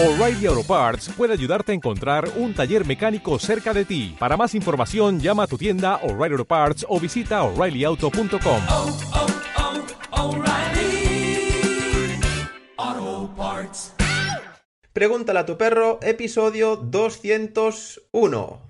O'Reilly 0.00 0.46
Auto 0.46 0.62
Parts 0.62 1.08
puede 1.08 1.32
ayudarte 1.32 1.72
a 1.72 1.74
encontrar 1.74 2.30
un 2.36 2.54
taller 2.54 2.86
mecánico 2.86 3.36
cerca 3.40 3.74
de 3.74 3.84
ti. 3.84 4.14
Para 4.16 4.36
más 4.36 4.54
información, 4.54 5.18
llama 5.18 5.42
a 5.42 5.46
tu 5.48 5.58
tienda 5.58 5.96
O'Reilly 6.04 6.34
Auto 6.34 6.44
Parts 6.44 6.86
o 6.88 7.00
visita 7.00 7.42
oreillyauto.com. 7.42 8.62
oh, 8.70 8.96
oh, 12.78 13.30
Parts. 13.36 13.92
Pregúntale 14.92 15.40
a 15.40 15.46
tu 15.46 15.58
perro, 15.58 15.98
episodio 16.00 16.76
201. 16.76 18.67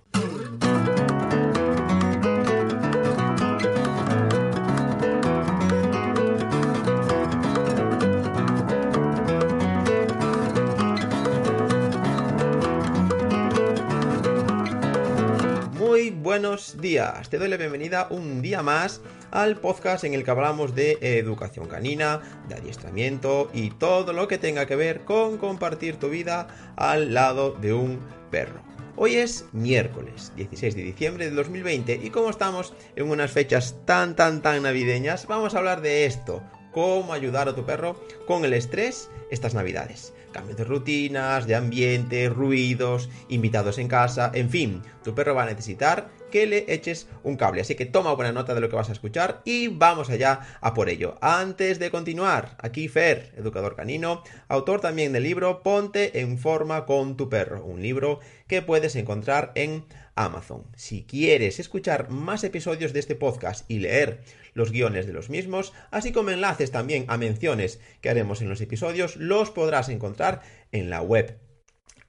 Buenos 16.29 16.79
días, 16.79 17.31
te 17.31 17.39
doy 17.39 17.49
la 17.49 17.57
bienvenida 17.57 18.07
un 18.11 18.43
día 18.43 18.63
más 18.63 19.01
al 19.31 19.57
podcast 19.57 20.05
en 20.05 20.13
el 20.13 20.25
que 20.25 20.31
hablamos 20.31 20.75
de 20.75 20.99
educación 21.01 21.69
canina, 21.69 22.21
de 22.51 22.57
adiestramiento 22.57 23.51
y 23.55 23.71
todo 23.71 24.13
lo 24.13 24.29
que 24.29 24.37
tenga 24.37 24.67
que 24.67 24.77
ver 24.77 25.07
con 25.07 25.39
compartir 25.39 25.97
tu 25.97 26.11
vida 26.11 26.75
al 26.77 27.15
lado 27.15 27.53
de 27.53 27.73
un 27.73 28.01
perro. 28.31 28.61
Hoy 28.97 29.15
es 29.15 29.47
miércoles 29.53 30.35
16 30.37 30.75
de 30.77 30.83
diciembre 30.83 31.31
de 31.31 31.35
2020 31.35 31.99
y 32.05 32.11
como 32.11 32.29
estamos 32.29 32.75
en 32.95 33.09
unas 33.09 33.31
fechas 33.31 33.77
tan 33.87 34.15
tan 34.15 34.43
tan 34.43 34.63
navideñas, 34.63 35.27
vamos 35.29 35.55
a 35.55 35.59
hablar 35.59 35.81
de 35.81 36.05
esto, 36.05 36.43
cómo 36.73 37.15
ayudar 37.15 37.49
a 37.49 37.55
tu 37.55 37.65
perro 37.65 37.99
con 38.27 38.45
el 38.45 38.53
estrés 38.53 39.09
estas 39.31 39.55
navidades. 39.55 40.13
Cambios 40.31 40.59
de 40.59 40.65
rutinas, 40.65 41.47
de 41.47 41.55
ambiente, 41.55 42.29
ruidos, 42.29 43.09
invitados 43.31 43.79
en 43.79 43.89
casa, 43.89 44.31
en 44.35 44.51
fin, 44.51 44.83
tu 45.03 45.15
perro 45.15 45.35
va 45.35 45.45
a 45.45 45.47
necesitar 45.47 46.18
que 46.31 46.47
le 46.47 46.65
eches 46.69 47.09
un 47.23 47.37
cable. 47.37 47.61
Así 47.61 47.75
que 47.75 47.87
toma 47.87 48.15
buena 48.15 48.33
nota 48.33 48.55
de 48.55 48.61
lo 48.61 48.69
que 48.69 48.77
vas 48.77 48.89
a 48.89 48.93
escuchar 48.93 49.43
y 49.45 49.69
vamos 49.69 50.11
allá 50.11 50.41
a 50.61 50.75
por 50.75 50.89
ello. 50.89 51.17
Antes 51.21 51.79
de 51.79 51.91
continuar, 51.91 52.57
aquí 52.61 52.89
Fer, 52.89 53.33
educador 53.37 53.77
canino, 53.77 54.23
autor 54.49 54.81
también 54.81 55.13
del 55.13 55.23
libro 55.23 55.63
Ponte 55.63 56.21
en 56.21 56.39
forma 56.39 56.87
con 56.87 57.17
tu 57.17 57.29
perro, 57.29 57.65
un 57.65 57.83
libro 57.83 58.21
que 58.47 58.63
puedes 58.63 58.97
encontrar 58.97 59.53
en 59.55 59.85
Amazon. 60.15 60.65
Si 60.77 61.05
quieres 61.05 61.61
escuchar 61.61 62.11
más 62.11 62.45
episodios 62.45 62.93
de 62.93 63.01
este 63.01 63.15
podcast 63.15 63.71
y 63.71 63.79
leer 63.79 64.21
los 64.55 64.73
guiones 64.73 65.07
de 65.07 65.13
los 65.13 65.31
mismos, 65.31 65.73
así 65.91 66.13
como 66.13 66.31
enlaces 66.31 66.71
también 66.71 67.05
a 67.09 67.17
menciones 67.17 67.81
que 68.01 68.11
haremos 68.11 68.43
en 68.43 68.49
los 68.49 68.61
episodios, 68.61 69.17
los 69.17 69.51
podrás 69.51 69.89
encontrar 69.89 70.43
en 70.73 70.91
la 70.91 71.03
web 71.03 71.39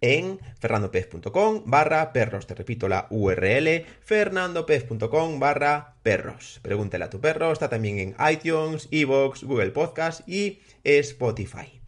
en 0.02 0.40
fernandopez.com 0.60 1.64
barra 1.66 2.14
perros. 2.14 2.48
Te 2.48 2.56
repito 2.56 2.88
la 2.88 3.08
URL, 3.10 3.86
fernandopez.com 4.02 5.40
barra 5.40 5.96
perros. 6.04 6.60
Pregúntale 6.62 7.06
a 7.06 7.10
tu 7.10 7.20
perro, 7.20 7.52
está 7.52 7.70
también 7.70 8.00
en 8.00 8.16
iTunes, 8.32 8.88
Evox, 8.92 9.44
Google 9.44 9.72
Podcast 9.72 10.28
y 10.28 10.60
Spotify. 10.84 11.80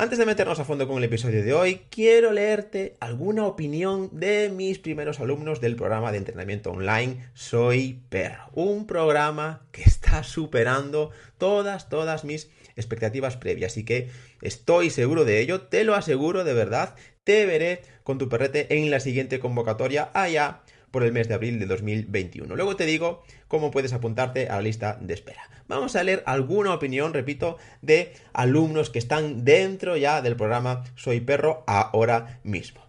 Antes 0.00 0.18
de 0.18 0.24
meternos 0.24 0.58
a 0.58 0.64
fondo 0.64 0.88
con 0.88 0.96
el 0.96 1.04
episodio 1.04 1.44
de 1.44 1.52
hoy, 1.52 1.82
quiero 1.90 2.32
leerte 2.32 2.96
alguna 3.00 3.44
opinión 3.44 4.08
de 4.18 4.48
mis 4.48 4.78
primeros 4.78 5.20
alumnos 5.20 5.60
del 5.60 5.76
programa 5.76 6.10
de 6.10 6.16
entrenamiento 6.16 6.70
online 6.70 7.28
Soy 7.34 8.00
Perro. 8.08 8.48
Un 8.54 8.86
programa 8.86 9.66
que 9.72 9.82
está 9.82 10.22
superando 10.22 11.10
todas, 11.36 11.90
todas 11.90 12.24
mis 12.24 12.48
expectativas 12.76 13.36
previas. 13.36 13.72
Así 13.72 13.84
que 13.84 14.08
estoy 14.40 14.88
seguro 14.88 15.26
de 15.26 15.38
ello, 15.40 15.60
te 15.60 15.84
lo 15.84 15.94
aseguro 15.94 16.44
de 16.44 16.54
verdad. 16.54 16.94
Te 17.30 17.46
veré 17.46 17.82
con 18.02 18.18
tu 18.18 18.28
perrete 18.28 18.76
en 18.76 18.90
la 18.90 18.98
siguiente 18.98 19.38
convocatoria 19.38 20.10
allá 20.14 20.62
por 20.90 21.04
el 21.04 21.12
mes 21.12 21.28
de 21.28 21.34
abril 21.34 21.60
de 21.60 21.66
2021. 21.66 22.56
Luego 22.56 22.74
te 22.74 22.86
digo 22.86 23.22
cómo 23.46 23.70
puedes 23.70 23.92
apuntarte 23.92 24.48
a 24.48 24.56
la 24.56 24.62
lista 24.62 24.98
de 25.00 25.14
espera. 25.14 25.48
Vamos 25.68 25.94
a 25.94 26.02
leer 26.02 26.24
alguna 26.26 26.74
opinión, 26.74 27.14
repito, 27.14 27.56
de 27.82 28.14
alumnos 28.32 28.90
que 28.90 28.98
están 28.98 29.44
dentro 29.44 29.96
ya 29.96 30.22
del 30.22 30.34
programa 30.34 30.82
Soy 30.96 31.20
Perro 31.20 31.62
ahora 31.68 32.40
mismo. 32.42 32.80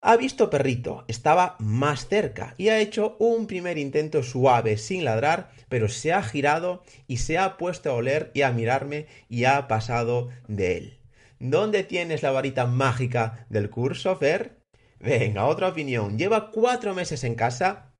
Ha 0.00 0.16
visto 0.16 0.48
perrito, 0.48 1.04
estaba 1.08 1.56
más 1.58 2.06
cerca 2.06 2.54
y 2.56 2.68
ha 2.68 2.78
hecho 2.78 3.16
un 3.18 3.48
primer 3.48 3.78
intento 3.78 4.22
suave 4.22 4.76
sin 4.76 5.04
ladrar, 5.04 5.50
pero 5.68 5.88
se 5.88 6.12
ha 6.12 6.22
girado 6.22 6.84
y 7.08 7.16
se 7.16 7.36
ha 7.36 7.56
puesto 7.56 7.90
a 7.90 7.94
oler 7.94 8.30
y 8.32 8.42
a 8.42 8.52
mirarme 8.52 9.08
y 9.28 9.42
ha 9.42 9.66
pasado 9.66 10.28
de 10.46 10.76
él. 10.76 10.99
¿Dónde 11.42 11.84
tienes 11.84 12.22
la 12.22 12.32
varita 12.32 12.66
mágica 12.66 13.46
del 13.48 13.70
curso, 13.70 14.14
Fer? 14.14 14.60
Venga, 14.98 15.46
otra 15.46 15.68
opinión. 15.68 16.18
Lleva 16.18 16.50
cuatro 16.50 16.94
meses 16.94 17.24
en 17.24 17.34
casa 17.34 17.94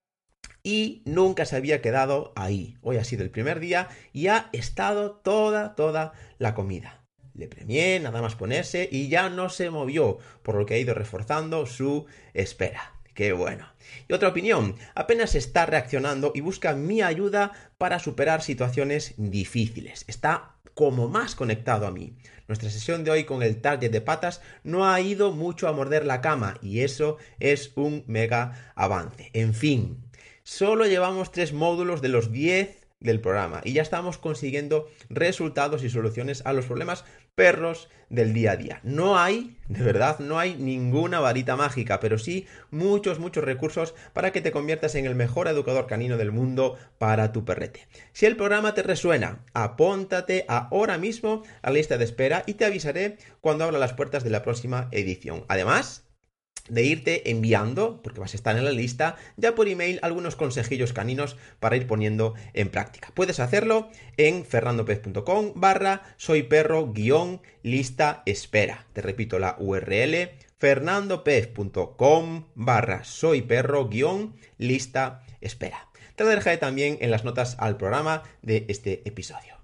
y 0.63 1.01
nunca 1.07 1.47
se 1.47 1.57
había 1.57 1.81
quedado 1.81 2.35
ahí. 2.37 2.77
Hoy 2.83 2.99
ha 2.99 3.05
sido 3.05 3.23
el 3.23 3.31
primer 3.31 3.59
día 3.59 3.89
y 4.13 4.27
ha 4.27 4.51
estado 4.53 5.13
toda, 5.13 5.75
toda 5.75 6.13
la 6.37 6.55
comida. 6.55 7.07
Le 7.33 7.49
premié, 7.49 7.99
nada 7.99 8.21
más 8.21 8.35
ponerse 8.35 8.87
y 8.93 9.09
ya 9.09 9.31
no 9.31 9.49
se 9.49 9.71
movió, 9.71 10.19
por 10.43 10.57
lo 10.57 10.67
que 10.67 10.75
ha 10.75 10.79
ido 10.79 10.93
reforzando 10.93 11.65
su 11.65 12.05
espera. 12.35 12.93
Qué 13.15 13.33
bueno. 13.33 13.73
Y 14.07 14.13
otra 14.13 14.29
opinión, 14.29 14.77
apenas 14.95 15.35
está 15.35 15.65
reaccionando 15.65 16.33
y 16.35 16.43
busca 16.43 16.75
mi 16.75 17.01
ayuda 17.01 17.53
para 17.79 18.01
superar 18.01 18.43
situaciones 18.43 19.15
difíciles. 19.17 20.05
Está 20.09 20.60
como 20.75 21.09
más 21.09 21.35
conectado 21.35 21.87
a 21.87 21.91
mí. 21.91 22.15
Nuestra 22.49 22.71
sesión 22.71 23.05
de 23.05 23.11
hoy 23.11 23.25
con 23.25 23.43
el 23.43 23.61
target 23.61 23.91
de 23.91 24.01
patas 24.01 24.41
no 24.65 24.89
ha 24.89 25.01
ido 25.01 25.31
mucho 25.31 25.69
a 25.69 25.73
morder 25.73 26.05
la 26.05 26.21
cama 26.21 26.57
y 26.63 26.81
eso 26.81 27.17
es 27.39 27.73
un 27.77 28.03
mega 28.07 28.73
avance. 28.75 29.31
En 29.35 29.55
fin, 29.55 29.99
solo 30.43 30.87
llevamos 30.87 31.31
tres 31.31 31.53
módulos 31.53 32.03
de 32.03 32.09
los 32.09 32.33
10 32.33 32.81
del 33.01 33.21
programa 33.21 33.63
y 33.65 33.73
ya 33.73 33.83
estamos 33.83 34.19
consiguiendo 34.19 34.89
resultados 35.09 35.83
y 35.85 35.91
soluciones 35.91 36.43
a 36.45 36.53
los 36.53 36.67
problemas 36.67 37.05
perros 37.41 37.89
del 38.11 38.35
día 38.35 38.53
a 38.53 38.57
día. 38.57 38.81
No 38.83 39.19
hay, 39.19 39.57
de 39.67 39.83
verdad, 39.83 40.19
no 40.19 40.39
hay 40.39 40.57
ninguna 40.57 41.21
varita 41.21 41.57
mágica, 41.57 41.99
pero 41.99 42.19
sí 42.19 42.47
muchos, 42.71 43.19
muchos 43.19 43.43
recursos 43.43 43.95
para 44.13 44.31
que 44.31 44.43
te 44.43 44.53
conviertas 44.53 44.95
en 44.95 45.07
el 45.07 45.15
mejor 45.15 45.49
educador 45.49 45.87
canino 45.87 46.19
del 46.19 46.33
mundo 46.33 46.77
para 46.99 47.33
tu 47.33 47.47
perrete. 47.47 47.89
Si 48.13 48.27
el 48.27 48.37
programa 48.37 48.75
te 48.75 48.83
resuena, 48.83 49.43
apóntate 49.55 50.45
ahora 50.49 50.99
mismo 50.99 51.45
a 51.63 51.71
la 51.71 51.77
lista 51.77 51.97
de 51.97 52.05
espera 52.05 52.43
y 52.45 52.55
te 52.55 52.67
avisaré 52.67 53.17
cuando 53.41 53.65
abra 53.65 53.79
las 53.79 53.95
puertas 53.95 54.23
de 54.23 54.29
la 54.29 54.43
próxima 54.43 54.89
edición. 54.91 55.47
Además, 55.49 56.05
de 56.71 56.85
irte 56.85 57.31
enviando, 57.31 58.01
porque 58.03 58.21
vas 58.21 58.35
a 58.35 58.37
estar 58.37 58.57
en 58.57 58.65
la 58.65 58.71
lista, 58.71 59.17
ya 59.37 59.55
por 59.55 59.69
email 59.69 59.99
algunos 60.03 60.37
consejillos 60.37 60.93
caninos 60.93 61.37
para 61.59 61.77
ir 61.77 61.87
poniendo 61.87 62.35
en 62.55 62.69
práctica. 62.69 63.13
Puedes 63.15 63.41
hacerlo 63.41 63.91
en 64.17 64.45
fernandopez.com 64.45 65.53
barra 65.55 66.03
soy 66.17 66.43
perro 66.45 66.93
guion 66.93 67.41
lista 67.63 68.23
espera. 68.27 68.87
Te 68.93 69.03
repito 69.03 69.39
la 69.39 69.57
URL 69.59 70.31
fernandopez.com 70.59 72.45
barra 72.55 73.05
soy 73.05 73.43
perro 73.43 73.89
guion 73.89 74.37
lista 74.59 75.23
espera. 75.41 75.89
Te 76.17 76.25
lo 76.25 76.31
dejaré 76.31 76.59
también 76.59 76.99
en 77.01 77.11
las 77.11 77.25
notas 77.25 77.57
al 77.59 77.77
programa 77.79 78.25
de 78.43 78.67
este 78.69 79.03
episodio. 79.07 79.60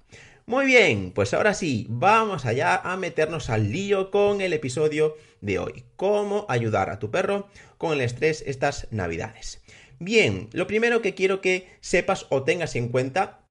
Muy 0.49 0.65
bien, 0.65 1.11
pues 1.11 1.35
ahora 1.35 1.55
sí, 1.55 1.87
vamos 1.89 2.47
allá 2.47 2.77
a 2.77 2.97
meternos 2.97 3.51
al 3.51 3.73
lío 3.73 4.13
con 4.13 4.41
el 4.41 4.53
episodio 4.53 5.17
de 5.41 5.59
hoy. 5.59 5.87
Cómo 5.97 6.47
ayudar 6.49 6.89
a 6.89 7.01
tu 7.01 7.11
perro 7.11 7.49
con 7.79 7.93
el 7.93 8.01
estrés 8.01 8.45
estas 8.47 8.87
navidades. 8.93 9.61
Bien, 9.99 10.49
lo 10.53 10.69
primero 10.69 11.03
que 11.03 11.15
quiero 11.15 11.41
que 11.41 11.67
sepas 11.81 12.27
o 12.29 12.45
tengas 12.45 12.77
en 12.77 12.91
cuenta 12.91 13.45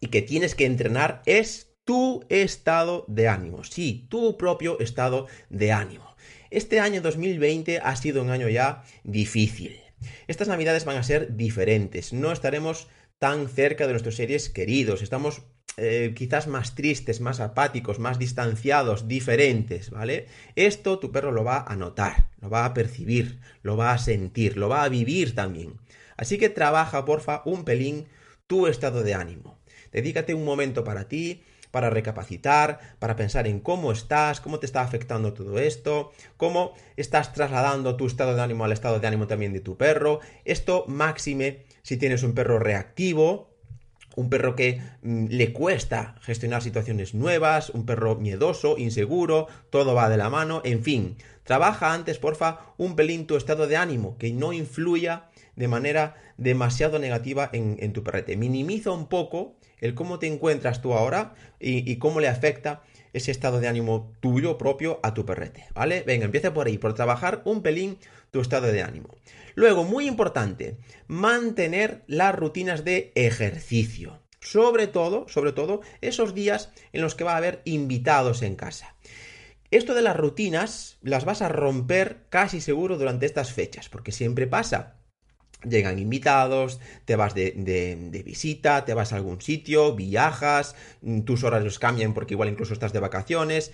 y 0.00 0.06
que 0.06 0.22
tienes 0.22 0.54
que 0.54 0.64
entrenar 0.64 1.20
es 1.26 1.74
tu 1.84 2.24
estado 2.30 3.04
de 3.06 3.28
ánimo. 3.28 3.62
Sí, 3.62 4.06
tu 4.08 4.38
propio 4.38 4.80
estado 4.80 5.26
de 5.50 5.72
ánimo. 5.72 6.16
Este 6.48 6.80
año 6.80 7.02
2020 7.02 7.80
ha 7.80 7.96
sido 7.96 8.22
un 8.22 8.30
año 8.30 8.48
ya 8.48 8.82
difícil. 9.04 9.78
Estas 10.26 10.48
navidades 10.48 10.86
van 10.86 10.96
a 10.96 11.02
ser 11.02 11.36
diferentes. 11.36 12.14
No 12.14 12.32
estaremos 12.32 12.88
tan 13.18 13.46
cerca 13.46 13.86
de 13.86 13.92
nuestros 13.92 14.16
seres 14.16 14.48
queridos. 14.48 15.02
Estamos 15.02 15.42
eh, 15.82 16.12
quizás 16.14 16.46
más 16.46 16.74
tristes, 16.74 17.20
más 17.20 17.40
apáticos, 17.40 17.98
más 17.98 18.18
distanciados, 18.18 19.08
diferentes, 19.08 19.90
¿vale? 19.90 20.26
Esto 20.54 20.98
tu 20.98 21.10
perro 21.10 21.32
lo 21.32 21.42
va 21.42 21.64
a 21.66 21.74
notar, 21.74 22.28
lo 22.40 22.50
va 22.50 22.66
a 22.66 22.74
percibir, 22.74 23.40
lo 23.62 23.78
va 23.78 23.92
a 23.92 23.98
sentir, 23.98 24.58
lo 24.58 24.68
va 24.68 24.82
a 24.84 24.90
vivir 24.90 25.34
también. 25.34 25.80
Así 26.18 26.36
que 26.36 26.50
trabaja, 26.50 27.06
porfa, 27.06 27.40
un 27.46 27.64
pelín 27.64 28.08
tu 28.46 28.66
estado 28.66 29.02
de 29.02 29.14
ánimo. 29.14 29.58
Dedícate 29.90 30.34
un 30.34 30.44
momento 30.44 30.84
para 30.84 31.08
ti, 31.08 31.42
para 31.70 31.88
recapacitar, 31.88 32.96
para 32.98 33.16
pensar 33.16 33.46
en 33.46 33.60
cómo 33.60 33.92
estás, 33.92 34.40
cómo 34.40 34.58
te 34.58 34.66
está 34.66 34.82
afectando 34.82 35.32
todo 35.32 35.58
esto, 35.58 36.12
cómo 36.36 36.74
estás 36.96 37.32
trasladando 37.32 37.96
tu 37.96 38.06
estado 38.06 38.34
de 38.34 38.42
ánimo 38.42 38.64
al 38.64 38.72
estado 38.72 39.00
de 39.00 39.06
ánimo 39.06 39.26
también 39.26 39.52
de 39.52 39.60
tu 39.60 39.76
perro. 39.76 40.20
Esto 40.44 40.84
máxime 40.88 41.64
si 41.82 41.96
tienes 41.96 42.22
un 42.22 42.34
perro 42.34 42.58
reactivo, 42.58 43.49
un 44.16 44.30
perro 44.30 44.56
que 44.56 44.80
mm, 45.02 45.26
le 45.28 45.52
cuesta 45.52 46.16
gestionar 46.20 46.62
situaciones 46.62 47.14
nuevas, 47.14 47.70
un 47.70 47.86
perro 47.86 48.16
miedoso, 48.16 48.76
inseguro, 48.78 49.48
todo 49.70 49.94
va 49.94 50.08
de 50.08 50.16
la 50.16 50.30
mano, 50.30 50.62
en 50.64 50.82
fin. 50.82 51.16
Trabaja 51.44 51.92
antes, 51.92 52.18
porfa, 52.18 52.60
un 52.76 52.96
pelín 52.96 53.26
tu 53.26 53.36
estado 53.36 53.66
de 53.66 53.76
ánimo, 53.76 54.16
que 54.18 54.32
no 54.32 54.52
influya 54.52 55.28
de 55.56 55.68
manera 55.68 56.16
demasiado 56.36 56.98
negativa 56.98 57.50
en, 57.52 57.92
tu 57.92 58.02
perrete. 58.04 58.36
Minimiza 58.36 58.92
un 58.92 59.08
poco 59.08 59.56
el 59.78 59.94
cómo 59.94 60.18
te 60.18 60.26
encuentras 60.26 60.80
tú 60.80 60.94
ahora 60.94 61.34
y, 61.58 61.90
y 61.90 61.96
cómo 61.96 62.20
le 62.20 62.28
afecta 62.28 62.82
ese 63.12 63.30
estado 63.30 63.60
de 63.60 63.68
ánimo 63.68 64.12
tuyo 64.20 64.58
propio 64.58 65.00
a 65.02 65.14
tu 65.14 65.24
perrete, 65.24 65.66
¿vale? 65.74 66.02
Venga, 66.06 66.24
empieza 66.24 66.54
por 66.54 66.66
ahí, 66.66 66.78
por 66.78 66.94
trabajar 66.94 67.42
un 67.44 67.62
pelín 67.62 67.98
tu 68.30 68.40
estado 68.40 68.68
de 68.68 68.82
ánimo. 68.82 69.16
Luego, 69.54 69.84
muy 69.84 70.06
importante, 70.06 70.76
mantener 71.08 72.02
las 72.06 72.34
rutinas 72.34 72.84
de 72.84 73.12
ejercicio. 73.14 74.20
Sobre 74.40 74.86
todo, 74.86 75.28
sobre 75.28 75.52
todo, 75.52 75.80
esos 76.00 76.34
días 76.34 76.70
en 76.92 77.02
los 77.02 77.14
que 77.14 77.24
va 77.24 77.34
a 77.34 77.38
haber 77.38 77.60
invitados 77.64 78.42
en 78.42 78.56
casa. 78.56 78.94
Esto 79.70 79.94
de 79.94 80.02
las 80.02 80.16
rutinas 80.16 80.98
las 81.02 81.24
vas 81.24 81.42
a 81.42 81.48
romper 81.48 82.24
casi 82.28 82.60
seguro 82.60 82.96
durante 82.96 83.26
estas 83.26 83.52
fechas, 83.52 83.88
porque 83.88 84.12
siempre 84.12 84.46
pasa. 84.46 84.99
Llegan 85.68 85.98
invitados, 85.98 86.80
te 87.04 87.16
vas 87.16 87.34
de, 87.34 87.52
de, 87.56 88.22
visita, 88.22 88.84
te 88.84 88.94
vas 88.94 89.12
a 89.12 89.16
algún 89.16 89.40
sitio, 89.40 89.94
viajas, 89.94 90.74
mm, 91.02 91.20
tus 91.20 91.44
horarios 91.44 91.78
cambian 91.78 92.14
porque 92.14 92.34
igual 92.34 92.48
incluso 92.48 92.72
estás 92.72 92.92
de 92.92 93.00
vacaciones. 93.00 93.72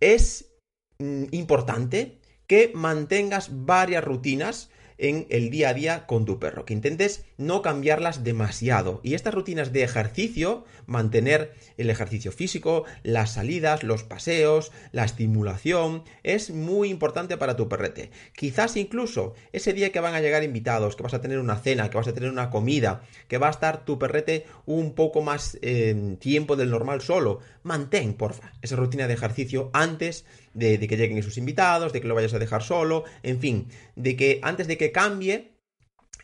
Es 0.00 0.52
mm, 0.98 1.24
importante 1.30 2.18
que 2.46 2.72
mantengas 2.74 3.50
varias 3.64 4.02
rutinas 4.02 4.70
en 5.00 5.26
el 5.30 5.50
día 5.50 5.70
a 5.70 5.74
día 5.74 6.06
con 6.06 6.26
tu 6.26 6.38
perro, 6.38 6.64
que 6.64 6.74
intentes 6.74 7.24
no 7.38 7.62
cambiarlas 7.62 8.22
demasiado. 8.22 9.00
Y 9.02 9.14
estas 9.14 9.34
rutinas 9.34 9.72
de 9.72 9.82
ejercicio, 9.82 10.64
mantener 10.86 11.54
el 11.78 11.88
ejercicio 11.88 12.32
físico, 12.32 12.84
las 13.02 13.32
salidas, 13.32 13.82
los 13.82 14.04
paseos, 14.04 14.72
la 14.92 15.04
estimulación, 15.04 16.04
es 16.22 16.50
muy 16.50 16.90
importante 16.90 17.38
para 17.38 17.56
tu 17.56 17.68
perrete. 17.68 18.10
Quizás 18.36 18.76
incluso 18.76 19.34
ese 19.52 19.72
día 19.72 19.90
que 19.90 20.00
van 20.00 20.14
a 20.14 20.20
llegar 20.20 20.44
invitados, 20.44 20.96
que 20.96 21.02
vas 21.02 21.14
a 21.14 21.22
tener 21.22 21.38
una 21.38 21.56
cena, 21.56 21.88
que 21.88 21.96
vas 21.96 22.08
a 22.08 22.14
tener 22.14 22.30
una 22.30 22.50
comida, 22.50 23.02
que 23.26 23.38
va 23.38 23.48
a 23.48 23.52
estar 23.52 23.86
tu 23.86 23.98
perrete 23.98 24.46
un 24.66 24.94
poco 24.94 25.22
más 25.22 25.58
eh, 25.62 26.16
tiempo 26.20 26.56
del 26.56 26.70
normal 26.70 27.00
solo, 27.00 27.40
mantén, 27.62 28.14
porfa, 28.14 28.52
esa 28.60 28.76
rutina 28.76 29.08
de 29.08 29.14
ejercicio 29.14 29.70
antes 29.72 30.26
de, 30.54 30.78
que 30.86 30.96
lleguen 30.96 31.18
esos 31.18 31.38
invitados, 31.38 31.92
de 31.92 32.00
que 32.00 32.08
lo 32.08 32.14
vayas 32.14 32.34
a 32.34 32.38
dejar 32.38 32.62
solo, 32.62 33.04
en 33.22 33.40
fin, 33.40 33.68
de 33.96 34.16
que 34.16 34.40
antes 34.42 34.66
de 34.66 34.76
que 34.76 34.92
cambie 34.92 35.52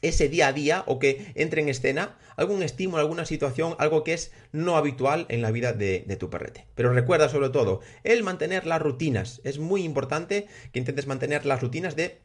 ese 0.02 0.28
día 0.28 0.48
a 0.48 0.52
día 0.52 0.84
o 0.86 0.98
que 0.98 1.32
entre 1.34 1.62
en 1.62 1.68
escena 1.68 2.18
algún 2.36 2.62
estímulo, 2.62 3.00
alguna 3.00 3.24
situación, 3.24 3.74
algo 3.78 4.04
que 4.04 4.12
es 4.12 4.32
no 4.52 4.76
habitual 4.76 5.26
en 5.28 5.42
la 5.42 5.50
vida 5.50 5.72
de, 5.72 6.00
tu 6.18 6.28
perrete. 6.28 6.66
Pero 6.74 6.92
recuerda 6.92 7.28
sobre 7.28 7.48
todo 7.48 7.80
el 8.04 8.22
mantener 8.22 8.66
las 8.66 8.82
rutinas. 8.82 9.40
Es 9.44 9.58
muy 9.58 9.84
importante 9.84 10.46
que 10.72 10.78
intentes 10.78 11.06
mantener 11.06 11.46
las 11.46 11.62
rutinas 11.62 11.96
de 11.96 12.20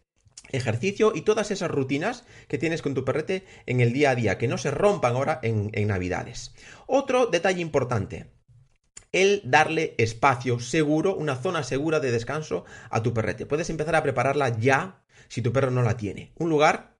ejercicio 0.51 1.13
y 1.15 1.21
todas 1.21 1.49
esas 1.49 1.71
rutinas 1.71 2.25
que 2.49 2.57
tienes 2.57 2.81
con 2.81 2.93
tu 2.93 3.05
perrete 3.05 3.45
en 3.65 3.79
el 3.79 3.93
día 3.93 4.11
a 4.11 4.15
día, 4.15 4.37
que 4.37 4.49
no 4.49 4.57
se 4.57 4.71
rompan 4.71 5.15
ahora 5.15 5.39
en 5.43 5.87
Navidades. 5.87 6.53
Otro 6.87 7.27
detalle 7.27 7.61
importante 7.61 8.40
el 9.11 9.41
darle 9.43 9.95
espacio 9.97 10.59
seguro, 10.59 11.15
una 11.15 11.35
zona 11.35 11.63
segura 11.63 11.99
de 11.99 12.11
descanso 12.11 12.65
a 12.89 13.03
tu 13.03 13.13
perrete. 13.13 13.45
Puedes 13.45 13.69
empezar 13.69 13.95
a 13.95 14.03
prepararla 14.03 14.57
ya 14.57 15.01
si 15.27 15.41
tu 15.41 15.51
perro 15.51 15.71
no 15.71 15.81
la 15.81 15.97
tiene. 15.97 16.31
Un 16.37 16.49
lugar 16.49 16.90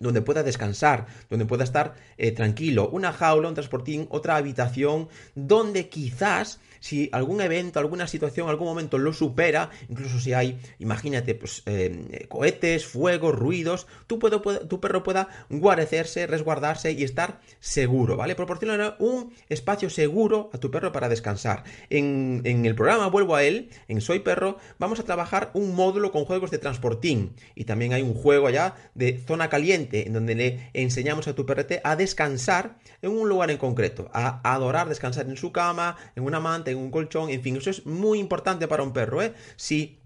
donde 0.00 0.22
pueda 0.22 0.42
descansar, 0.42 1.06
donde 1.30 1.46
pueda 1.46 1.64
estar 1.64 1.94
eh, 2.16 2.32
tranquilo, 2.32 2.88
una 2.90 3.12
jaula, 3.12 3.48
un 3.48 3.54
transportín, 3.54 4.06
otra 4.10 4.36
habitación, 4.36 5.08
donde 5.34 5.88
quizás 5.88 6.60
si 6.80 7.08
algún 7.12 7.40
evento, 7.40 7.78
alguna 7.78 8.06
situación, 8.06 8.50
algún 8.50 8.66
momento 8.66 8.98
lo 8.98 9.14
supera, 9.14 9.70
incluso 9.88 10.20
si 10.20 10.34
hay, 10.34 10.58
imagínate, 10.78 11.34
pues 11.34 11.62
eh, 11.64 12.26
cohetes, 12.28 12.84
fuego, 12.84 13.32
ruidos, 13.32 13.86
tu, 14.06 14.18
tu 14.18 14.80
perro 14.80 15.02
pueda 15.02 15.28
guarecerse, 15.48 16.26
resguardarse 16.26 16.92
y 16.92 17.02
estar 17.02 17.40
seguro, 17.58 18.18
¿vale? 18.18 18.34
Proporciona 18.34 18.96
un 18.98 19.32
espacio 19.48 19.88
seguro 19.88 20.50
a 20.52 20.58
tu 20.58 20.70
perro 20.70 20.92
para 20.92 21.08
descansar. 21.08 21.64
En, 21.88 22.42
en 22.44 22.66
el 22.66 22.74
programa 22.74 23.06
Vuelvo 23.06 23.34
a 23.34 23.44
él, 23.44 23.70
en 23.88 24.02
Soy 24.02 24.18
Perro, 24.18 24.58
vamos 24.78 25.00
a 25.00 25.04
trabajar 25.04 25.52
un 25.54 25.74
módulo 25.74 26.12
con 26.12 26.26
juegos 26.26 26.50
de 26.50 26.58
transportín 26.58 27.34
y 27.54 27.64
también 27.64 27.94
hay 27.94 28.02
un 28.02 28.12
juego 28.12 28.46
allá 28.46 28.74
de 28.94 29.18
zona 29.26 29.48
caliente 29.48 29.83
en 29.92 30.12
donde 30.12 30.34
le 30.34 30.70
enseñamos 30.72 31.28
a 31.28 31.34
tu 31.34 31.46
perrete 31.46 31.80
a 31.84 31.96
descansar 31.96 32.78
en 33.02 33.10
un 33.10 33.28
lugar 33.28 33.50
en 33.50 33.58
concreto, 33.58 34.10
a 34.12 34.40
adorar 34.52 34.88
descansar 34.88 35.26
en 35.28 35.36
su 35.36 35.52
cama, 35.52 35.96
en 36.16 36.24
una 36.24 36.40
manta, 36.40 36.74
un 36.76 36.90
colchón, 36.90 37.30
en 37.30 37.42
fin, 37.42 37.56
eso 37.56 37.70
es 37.70 37.86
muy 37.86 38.18
importante 38.18 38.68
para 38.68 38.82
un 38.82 38.92
perro, 38.92 39.22
¿eh? 39.22 39.34
Si 39.56 40.03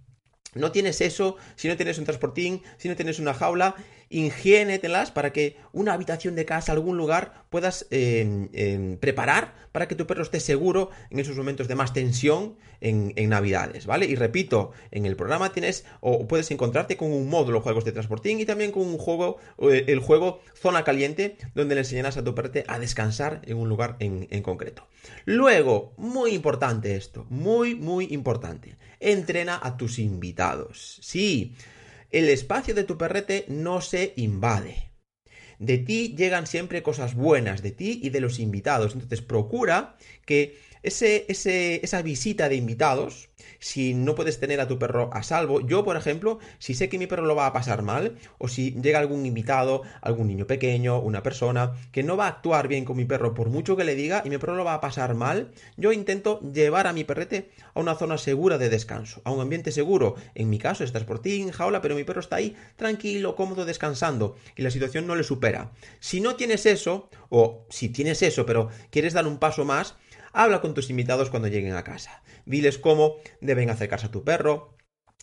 no 0.54 0.72
tienes 0.72 1.00
eso, 1.00 1.36
si 1.56 1.68
no 1.68 1.76
tienes 1.76 1.98
un 1.98 2.04
transportín, 2.04 2.62
si 2.78 2.88
no 2.88 2.96
tienes 2.96 3.18
una 3.18 3.34
jaula, 3.34 3.74
ingénetelas 4.10 5.10
para 5.10 5.32
que 5.32 5.56
una 5.72 5.92
habitación 5.92 6.34
de 6.34 6.46
casa, 6.46 6.72
algún 6.72 6.96
lugar, 6.96 7.44
puedas 7.50 7.86
em, 7.90 8.48
em, 8.52 8.96
preparar 8.96 9.54
para 9.72 9.86
que 9.86 9.94
tu 9.94 10.06
perro 10.06 10.22
esté 10.22 10.40
seguro 10.40 10.90
en 11.10 11.18
esos 11.18 11.36
momentos 11.36 11.68
de 11.68 11.74
más 11.74 11.92
tensión 11.92 12.56
en, 12.80 13.28
Navidades, 13.28 13.84
¿vale? 13.84 14.06
Y 14.06 14.14
repito, 14.14 14.70
en 14.90 15.04
el 15.04 15.14
programa 15.14 15.52
tienes 15.52 15.84
o 16.00 16.26
puedes 16.26 16.50
encontrarte 16.50 16.96
con 16.96 17.12
un 17.12 17.28
módulo 17.28 17.60
juegos 17.60 17.84
de 17.84 17.92
transportín 17.92 18.40
y 18.40 18.46
también 18.46 18.72
con 18.72 18.82
un 18.82 18.96
juego, 18.96 19.36
eh, 19.58 19.84
el 19.88 19.98
juego 19.98 20.40
Zona 20.54 20.84
Caliente, 20.84 21.36
donde 21.54 21.74
le 21.74 21.82
enseñarás 21.82 22.16
a 22.16 22.24
tu 22.24 22.34
perro 22.34 22.50
a 22.66 22.78
descansar 22.78 23.42
en 23.44 23.58
un 23.58 23.68
lugar 23.68 23.96
en, 23.98 24.28
en 24.30 24.42
concreto. 24.42 24.86
Luego, 25.26 25.92
muy 25.98 26.30
importante 26.30 26.96
esto, 26.96 27.26
muy, 27.28 27.74
muy 27.74 28.06
importante, 28.10 28.76
entrena 29.00 29.58
a 29.62 29.76
tus 29.76 29.98
invitados. 29.98 30.98
Sí, 31.02 31.54
el 32.10 32.28
espacio 32.28 32.74
de 32.74 32.84
tu 32.84 32.96
perrete 32.98 33.44
no 33.48 33.80
se 33.80 34.12
invade. 34.16 34.88
De 35.58 35.78
ti 35.78 36.14
llegan 36.16 36.46
siempre 36.46 36.82
cosas 36.82 37.14
buenas, 37.14 37.62
de 37.62 37.72
ti 37.72 38.00
y 38.02 38.10
de 38.10 38.20
los 38.20 38.38
invitados. 38.38 38.94
Entonces 38.94 39.22
procura 39.22 39.96
que 40.24 40.58
ese, 40.82 41.24
esa 41.28 42.02
visita 42.02 42.48
de 42.48 42.56
invitados, 42.56 43.28
si 43.58 43.94
no 43.94 44.14
puedes 44.14 44.38
tener 44.38 44.60
a 44.60 44.68
tu 44.68 44.78
perro 44.78 45.10
a 45.12 45.22
salvo, 45.22 45.60
yo 45.60 45.84
por 45.84 45.96
ejemplo, 45.96 46.38
si 46.58 46.74
sé 46.74 46.88
que 46.88 46.98
mi 46.98 47.06
perro 47.06 47.26
lo 47.26 47.34
va 47.34 47.46
a 47.46 47.52
pasar 47.52 47.82
mal, 47.82 48.16
o 48.38 48.48
si 48.48 48.72
llega 48.72 48.98
algún 48.98 49.26
invitado, 49.26 49.82
algún 50.00 50.28
niño 50.28 50.46
pequeño, 50.46 51.00
una 51.00 51.22
persona, 51.22 51.74
que 51.92 52.02
no 52.02 52.16
va 52.16 52.26
a 52.26 52.28
actuar 52.28 52.68
bien 52.68 52.84
con 52.84 52.96
mi 52.96 53.04
perro 53.04 53.34
por 53.34 53.48
mucho 53.48 53.76
que 53.76 53.84
le 53.84 53.94
diga 53.94 54.22
y 54.24 54.30
mi 54.30 54.38
perro 54.38 54.54
lo 54.56 54.64
va 54.64 54.74
a 54.74 54.80
pasar 54.80 55.14
mal, 55.14 55.50
yo 55.76 55.92
intento 55.92 56.40
llevar 56.40 56.86
a 56.86 56.92
mi 56.92 57.04
perrete 57.04 57.50
a 57.74 57.80
una 57.80 57.94
zona 57.94 58.18
segura 58.18 58.58
de 58.58 58.68
descanso, 58.68 59.20
a 59.24 59.30
un 59.30 59.40
ambiente 59.40 59.72
seguro. 59.72 60.16
En 60.34 60.50
mi 60.50 60.58
caso, 60.58 60.84
estás 60.84 61.04
por 61.04 61.20
ti, 61.20 61.40
en 61.40 61.50
jaula, 61.50 61.80
pero 61.80 61.94
mi 61.94 62.04
perro 62.04 62.20
está 62.20 62.36
ahí 62.36 62.56
tranquilo, 62.76 63.34
cómodo, 63.34 63.64
descansando 63.64 64.36
y 64.56 64.62
la 64.62 64.70
situación 64.70 65.06
no 65.06 65.16
le 65.16 65.24
supera. 65.24 65.72
Si 66.00 66.20
no 66.20 66.36
tienes 66.36 66.66
eso, 66.66 67.08
o 67.28 67.66
si 67.70 67.88
tienes 67.88 68.22
eso, 68.22 68.46
pero 68.46 68.68
quieres 68.90 69.12
dar 69.12 69.26
un 69.26 69.38
paso 69.38 69.64
más, 69.64 69.96
Habla 70.32 70.60
con 70.60 70.74
tus 70.74 70.90
invitados 70.90 71.30
cuando 71.30 71.48
lleguen 71.48 71.74
a 71.74 71.84
casa. 71.84 72.22
Diles 72.46 72.78
cómo 72.78 73.16
deben 73.40 73.70
acercarse 73.70 74.06
a 74.06 74.10
tu 74.10 74.24
perro, 74.24 74.78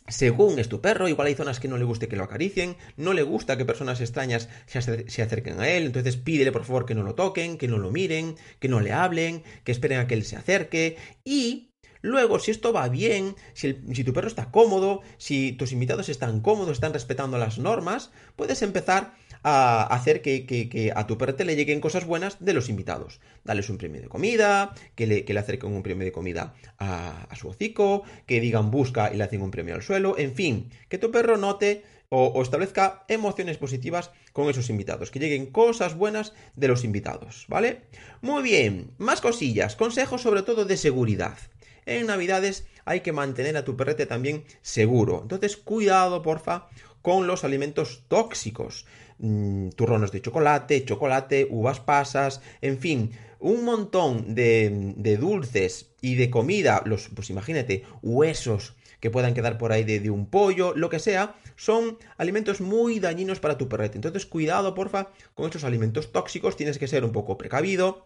según 0.08 0.58
es 0.58 0.68
tu 0.68 0.80
perro, 0.80 1.08
igual 1.08 1.26
hay 1.26 1.34
zonas 1.34 1.58
que 1.58 1.68
no 1.68 1.78
le 1.78 1.84
guste 1.84 2.06
que 2.06 2.16
lo 2.16 2.24
acaricien, 2.24 2.76
no 2.96 3.12
le 3.12 3.22
gusta 3.22 3.56
que 3.56 3.64
personas 3.64 4.00
extrañas 4.00 4.48
se, 4.66 5.22
acerquen 5.22 5.60
a 5.60 5.68
él, 5.68 5.86
entonces 5.86 6.16
pídele 6.16 6.52
por 6.52 6.64
favor 6.64 6.86
que 6.86 6.94
no 6.94 7.02
lo 7.02 7.16
toquen, 7.16 7.58
que 7.58 7.66
no 7.66 7.78
lo 7.78 7.90
miren, 7.90 8.36
que 8.60 8.68
no 8.68 8.80
le 8.80 8.92
hablen, 8.92 9.42
que 9.64 9.72
esperen 9.72 9.98
a 9.98 10.06
que 10.06 10.14
él 10.14 10.24
se 10.24 10.36
acerque 10.36 10.96
y 11.24 11.72
Luego, 12.02 12.38
si 12.38 12.52
esto 12.52 12.72
va 12.72 12.88
bien, 12.88 13.34
si, 13.52 13.80
si, 13.92 14.04
tu 14.04 14.12
perro 14.12 14.28
está 14.28 14.52
cómodo, 14.52 15.00
si 15.16 15.52
tus 15.52 15.72
invitados 15.72 16.08
están 16.08 16.40
cómodos, 16.40 16.74
están 16.74 16.92
respetando 16.92 17.36
las 17.36 17.58
normas, 17.58 18.12
puedes 18.36 18.62
empezar 18.62 19.16
a 19.48 19.84
hacer 19.84 20.22
que, 20.22 20.92
a 20.92 21.06
tu 21.06 21.16
perrete 21.16 21.44
le 21.44 21.54
lleguen 21.54 21.80
cosas 21.80 22.04
buenas 22.04 22.38
de 22.40 22.52
los 22.52 22.68
invitados. 22.68 23.20
Dales 23.44 23.70
un 23.70 23.78
premio 23.78 24.02
de 24.02 24.08
comida, 24.08 24.74
que 24.96 25.06
le, 25.06 25.24
que 25.24 25.38
acerquen 25.38 25.72
un 25.72 25.84
premio 25.84 26.04
de 26.04 26.10
comida 26.10 26.54
a, 26.80 27.28
su 27.36 27.46
hocico, 27.46 28.02
que 28.26 28.40
digan 28.40 28.72
busca 28.72 29.12
y 29.14 29.16
le 29.16 29.22
hacen 29.22 29.42
un 29.42 29.52
premio 29.52 29.76
al 29.76 29.82
suelo, 29.82 30.18
en 30.18 30.34
fin, 30.34 30.70
que 30.88 30.98
tu 30.98 31.12
perro 31.12 31.36
note 31.36 31.84
o, 32.08 32.42
establezca 32.42 33.04
emociones 33.06 33.56
positivas 33.56 34.10
con 34.32 34.50
esos 34.50 34.68
invitados, 34.68 35.12
que 35.12 35.20
lleguen 35.20 35.46
cosas 35.46 35.94
buenas 35.94 36.32
de 36.56 36.66
los 36.66 36.82
invitados, 36.82 37.44
¿vale? 37.46 37.82
Muy 38.22 38.42
bien, 38.42 38.90
más 38.98 39.20
cosillas, 39.20 39.76
consejos 39.76 40.22
sobre 40.22 40.42
todo 40.42 40.64
de 40.64 40.76
seguridad. 40.76 41.38
En 41.84 42.06
Navidades 42.06 42.66
hay 42.84 42.98
que 42.98 43.12
mantener 43.12 43.56
a 43.56 43.64
tu 43.64 43.76
perrete 43.76 44.06
también 44.06 44.42
seguro. 44.60 45.20
Entonces, 45.22 45.56
cuidado, 45.56 46.20
porfa, 46.22 46.66
con 47.06 47.28
los 47.28 47.44
alimentos 47.44 48.02
tóxicos. 48.08 48.84
Mm, 49.18 49.70
turrones 49.70 50.12
de 50.12 50.20
chocolate, 50.20 50.84
chocolate, 50.84 51.48
uvas 51.50 51.80
pasas, 51.80 52.42
en 52.60 52.78
fin, 52.78 53.12
un 53.40 53.64
montón 53.64 54.34
de, 54.34 54.92
de, 54.96 55.16
dulces 55.16 55.94
y 56.02 56.16
de 56.16 56.28
comida, 56.28 56.82
los, 56.84 57.08
pues 57.14 57.30
imagínate, 57.30 57.84
huesos 58.02 58.74
que 59.00 59.10
puedan 59.10 59.32
quedar 59.32 59.56
por 59.56 59.72
ahí 59.72 59.84
de, 59.84 60.00
de, 60.00 60.10
un 60.10 60.26
pollo, 60.26 60.74
lo 60.76 60.90
que 60.90 60.98
sea, 60.98 61.34
son 61.56 61.96
alimentos 62.18 62.60
muy 62.60 63.00
dañinos 63.00 63.40
para 63.40 63.56
tu 63.56 63.68
perrete. 63.68 63.96
Entonces, 63.96 64.26
cuidado, 64.26 64.74
porfa, 64.74 65.10
con 65.34 65.46
estos 65.46 65.64
alimentos 65.64 66.12
tóxicos, 66.12 66.56
tienes 66.56 66.78
que 66.78 66.88
ser 66.88 67.02
un 67.04 67.12
poco 67.12 67.38
precavido 67.38 68.04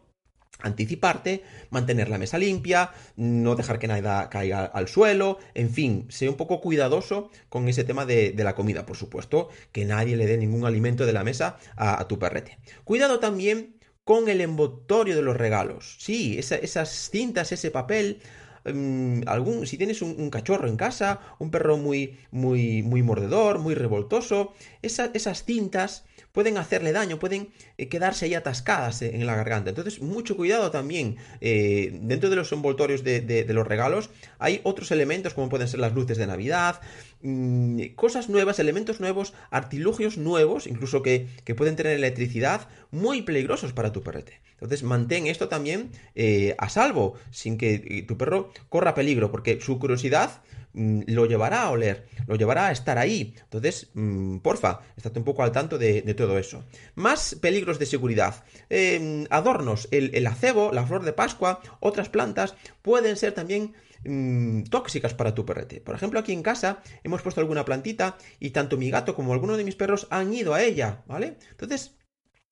anticiparte, 0.63 1.43
mantener 1.71 2.09
la 2.09 2.19
mesa 2.19 2.39
limpia, 2.39 2.93
no 3.17 3.57
dejar 3.57 3.79
que 3.79 3.89
nada 3.89 4.29
caiga 4.31 4.65
al 4.65 4.89
suelo, 4.89 5.39
en 5.55 5.71
fin, 5.71 6.07
sé 6.09 6.29
un 6.29 6.37
poco 6.37 6.61
cuidadoso 6.61 7.31
con 7.49 7.69
ese 7.69 7.85
tema 7.85 8.07
de, 8.07 8.35
la 8.37 8.55
comida, 8.55 8.87
por 8.87 8.97
supuesto, 8.97 9.49
que 9.73 9.85
nadie 9.85 10.17
le 10.17 10.27
dé 10.27 10.37
ningún 10.37 10.65
alimento 10.65 11.07
de 11.07 11.13
la 11.13 11.25
mesa 11.25 11.59
a, 11.77 12.07
tu 12.09 12.19
perrete. 12.19 12.59
Cuidado 12.85 13.19
también 13.19 13.77
con 14.05 14.29
el 14.29 14.41
envoltorio 14.41 15.15
de 15.15 15.23
los 15.23 15.37
regalos. 15.37 15.97
Sí, 16.01 16.39
esas 16.39 17.11
cintas, 17.11 17.53
ese 17.53 17.71
papel, 17.71 18.21
mm, 18.65 19.23
algún, 19.27 19.67
si 19.67 19.77
tienes 19.77 20.03
un, 20.03 20.31
cachorro 20.31 20.69
en 20.69 20.77
casa, 20.77 21.21
un 21.39 21.51
perro 21.51 21.77
muy, 21.77 22.19
muy, 22.31 22.83
muy 22.83 23.03
mordedor, 23.03 23.59
muy 23.59 23.75
revoltoso, 23.75 24.55
esas 24.83 25.45
cintas 25.45 26.05
pueden 26.33 26.59
hacerle 26.59 26.93
daño, 26.93 27.19
pueden 27.19 27.49
eh, 27.79 27.89
quedarse 27.89 28.27
ahí 28.27 28.35
atascadas 28.35 29.03
en 29.03 29.27
la 29.27 29.35
garganta. 29.35 29.71
Entonces, 29.71 30.01
mucho 30.01 30.37
cuidado 30.37 30.71
también. 30.71 31.17
Eh, 31.41 31.99
dentro 32.03 32.31
de 32.31 32.37
los 32.37 32.53
envoltorios 32.53 33.03
de, 33.05 33.47
los 33.51 33.67
regalos 33.67 34.11
hay 34.39 34.61
otros 34.63 34.91
elementos 34.91 35.35
como 35.35 35.49
pueden 35.49 35.69
ser 35.69 35.81
las 35.81 35.95
luces 35.95 36.19
de 36.19 36.27
Navidad, 36.27 36.81
mm, 37.23 37.95
cosas 37.97 38.29
nuevas, 38.29 38.59
elementos 38.59 39.01
nuevos, 39.01 39.35
artilugios 39.51 40.19
nuevos, 40.19 40.67
incluso 40.67 41.03
que, 41.03 41.29
pueden 41.57 41.77
tener 41.77 41.93
electricidad, 41.93 42.69
muy 42.91 43.23
peligrosos 43.23 43.73
para 43.73 43.93
tu 43.93 44.03
perrete. 44.03 44.41
Entonces, 44.55 44.83
mantén 44.83 45.27
esto 45.27 45.49
también 45.49 45.91
eh, 46.15 46.55
a 46.59 46.69
salvo, 46.69 47.15
sin 47.31 47.59
que 47.59 48.05
tu 48.07 48.17
perro 48.17 48.53
corra 48.69 48.95
peligro, 48.95 49.31
porque 49.31 49.61
su 49.61 49.79
curiosidad 49.79 50.43
lo 50.73 51.27
llevará 51.27 51.63
a 51.63 51.71
oler, 51.71 52.07
lo 52.27 52.37
llevará 52.37 52.69
a 52.69 52.73
estar 52.73 52.99
ahí. 52.99 53.35
Entonces, 53.43 53.91
mm, 53.95 54.39
porfa, 54.39 54.81
estate 54.97 55.19
un 55.19 55.25
poco 55.25 55.43
al 55.43 55.53
tanto 55.53 55.79
de, 55.79 56.03
todo 56.15 56.39
eso. 56.39 56.65
Más 56.95 57.37
peligros 57.41 57.79
de 57.79 57.87
seguridad. 57.87 58.45
Em, 58.69 59.27
adornos, 59.31 59.89
el, 59.91 60.27
acebo, 60.27 60.73
la 60.73 60.87
flor 60.87 61.05
de 61.05 61.13
Pascua, 61.13 61.61
otras 61.81 62.09
plantas 62.09 62.55
pueden 62.83 63.17
ser 63.17 63.33
también 63.33 63.75
mm, 64.05 64.65
tóxicas 64.65 65.15
para 65.15 65.35
tu 65.35 65.45
perrete. 65.45 65.81
Por 65.81 65.95
ejemplo, 65.95 66.21
aquí 66.21 66.33
en 66.33 66.43
casa 66.43 66.83
hemos 67.05 67.23
puesto 67.23 67.41
alguna 67.41 67.65
plantita 67.65 68.17
y 68.39 68.51
tanto 68.51 68.77
mi 68.77 68.91
gato 68.91 69.15
como 69.15 69.33
alguno 69.33 69.57
de 69.57 69.65
mis 69.65 69.77
perros 69.77 70.07
han 70.11 70.33
ido 70.33 70.55
a 70.55 70.63
ella, 70.63 71.03
¿vale? 71.07 71.37
Entonces, 71.51 71.97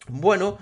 bueno, 0.09 0.59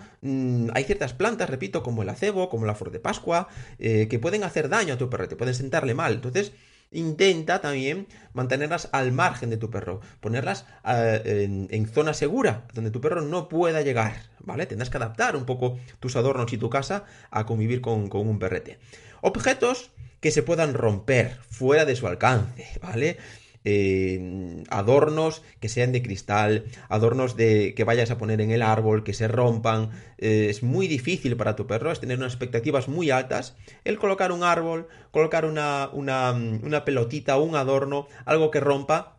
hay 0.73 0.85
ciertas 0.85 1.13
plantas, 1.13 1.49
repito, 1.49 1.83
como 1.83 2.03
el 2.03 2.09
acebo, 2.09 2.49
como 2.49 2.67
la 2.67 2.75
flor 2.75 2.91
de 2.91 3.01
Pascua, 3.01 3.49
eh, 3.79 4.09
que 4.09 4.19
pueden 4.19 4.45
hacer 4.45 4.69
daño 4.69 4.95
a 4.95 4.99
tu 4.99 5.09
perrete, 5.09 5.37
pueden 5.37 5.55
sentarle 5.55 5.95
mal. 5.95 6.15
Entonces, 6.15 6.53
Intenta 6.97 7.61
también 7.61 8.07
mantenerlas 8.33 8.89
al 8.93 9.13
margen 9.13 9.51
de 9.51 9.59
tu 9.59 9.69
perro, 9.69 10.01
ponerlas 10.21 10.65
eh, 10.89 11.67
en, 11.71 11.87
zona 11.89 12.15
segura, 12.15 12.65
donde 12.73 12.91
tu 12.91 13.03
perro 13.03 13.21
no 13.21 13.51
pueda 13.51 13.83
llegar, 13.83 14.15
¿vale? 14.41 14.65
Tendrás 14.65 14.89
que 14.89 14.97
adaptar 14.97 15.37
un 15.37 15.45
poco 15.45 15.79
tus 16.01 16.17
adornos 16.17 16.51
y 16.55 16.57
tu 16.57 16.71
casa 16.71 17.05
a 17.31 17.45
convivir 17.45 17.83
con, 17.83 18.09
con 18.09 18.27
un 18.27 18.39
perrete. 18.39 18.79
Objetos 19.21 19.91
que 20.21 20.31
se 20.31 20.43
puedan 20.43 20.73
romper 20.73 21.37
fuera 21.51 21.85
de 21.85 21.97
su 21.97 22.07
alcance, 22.07 22.67
¿vale? 22.81 23.19
Eh, 23.69 24.63
adornos 24.71 25.43
que 25.59 25.69
sean 25.69 25.91
de 25.91 26.01
cristal, 26.01 26.67
adornos 26.89 27.37
de 27.37 27.75
que 27.75 27.83
vayas 27.83 28.13
a 28.13 28.17
poner 28.17 28.41
en 28.41 28.53
el 28.53 28.63
árbol, 28.63 29.03
que 29.03 29.13
se 29.13 29.27
rompan. 29.27 29.91
Eh, 30.19 30.47
es 30.51 30.63
muy 30.63 30.87
difícil 30.87 31.37
para 31.37 31.57
tu 31.57 31.67
perro, 31.67 31.91
es 31.91 31.99
tener 31.99 32.17
unas 32.17 32.33
expectativas 32.33 32.87
muy 32.87 33.11
altas. 33.11 33.57
El 33.83 33.99
colocar 33.99 34.31
un 34.31 34.45
árbol, 34.45 34.87
colocar 35.11 35.45
una, 35.45 35.91
una, 35.93 36.31
una 36.31 36.85
pelotita, 36.85 37.39
un 37.39 37.57
adorno, 37.57 38.07
algo 38.25 38.53
que 38.53 38.61
rompa, 38.61 39.16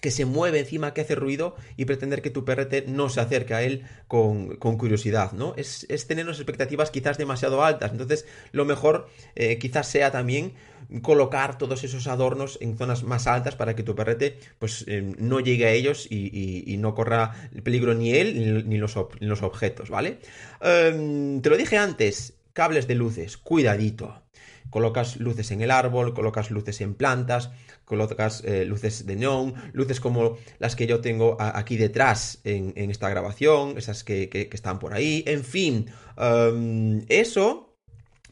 que 0.00 0.10
se 0.10 0.24
mueve 0.24 0.60
encima, 0.60 0.94
que 0.94 1.02
hace 1.02 1.14
ruido 1.14 1.56
y 1.76 1.84
pretender 1.84 2.22
que 2.22 2.30
tu 2.30 2.44
perrete 2.44 2.84
no 2.86 3.08
se 3.08 3.20
acerque 3.20 3.54
a 3.54 3.62
él 3.62 3.84
con, 4.06 4.56
curiosidad, 4.58 5.32
¿no? 5.32 5.54
Es, 5.56 5.86
tener 6.06 6.24
unas 6.24 6.38
expectativas 6.38 6.90
quizás 6.90 7.18
demasiado 7.18 7.64
altas. 7.64 7.92
Entonces, 7.92 8.26
lo 8.52 8.64
mejor 8.64 9.08
eh, 9.34 9.58
quizás 9.58 9.88
sea 9.88 10.10
también 10.10 10.54
colocar 11.02 11.58
todos 11.58 11.84
esos 11.84 12.06
adornos 12.06 12.58
en 12.60 12.78
zonas 12.78 13.02
más 13.02 13.26
altas 13.26 13.56
para 13.56 13.76
que 13.76 13.82
tu 13.82 13.94
perrete 13.94 14.38
pues 14.58 14.84
eh, 14.88 15.14
no 15.18 15.40
llegue 15.40 15.66
a 15.66 15.72
ellos 15.72 16.06
y, 16.10 16.76
no 16.78 16.94
corra 16.94 17.34
peligro 17.62 17.94
ni 17.94 18.12
él 18.12 18.68
ni, 18.68 18.78
los, 18.78 18.96
los, 19.18 19.42
objetos, 19.42 19.90
¿vale? 19.90 20.18
Em, 20.60 21.42
te 21.42 21.50
lo 21.50 21.56
dije 21.56 21.76
antes, 21.76 22.34
cables 22.52 22.86
de 22.86 22.94
luces, 22.94 23.36
cuidadito. 23.36 24.22
Colocas 24.70 25.16
luces 25.16 25.50
en 25.50 25.60
el 25.60 25.70
árbol, 25.70 26.14
colocas 26.14 26.50
luces 26.50 26.80
en 26.80 26.94
plantas, 26.94 27.50
colocas 27.88 28.42
eh, 28.44 28.64
luces 28.64 29.06
de 29.06 29.16
neón, 29.16 29.54
luces 29.72 29.98
como 29.98 30.36
las 30.58 30.76
que 30.76 30.86
yo 30.86 31.00
tengo 31.00 31.36
aquí 31.40 31.76
detrás 31.76 32.40
en, 32.44 32.90
esta 32.90 33.08
grabación, 33.08 33.78
esas 33.78 34.04
que, 34.04 34.48
están 34.52 34.78
por 34.78 34.94
ahí, 34.94 35.24
en 35.26 35.42
fin, 35.42 35.86
em, 36.16 37.04
eso, 37.08 37.76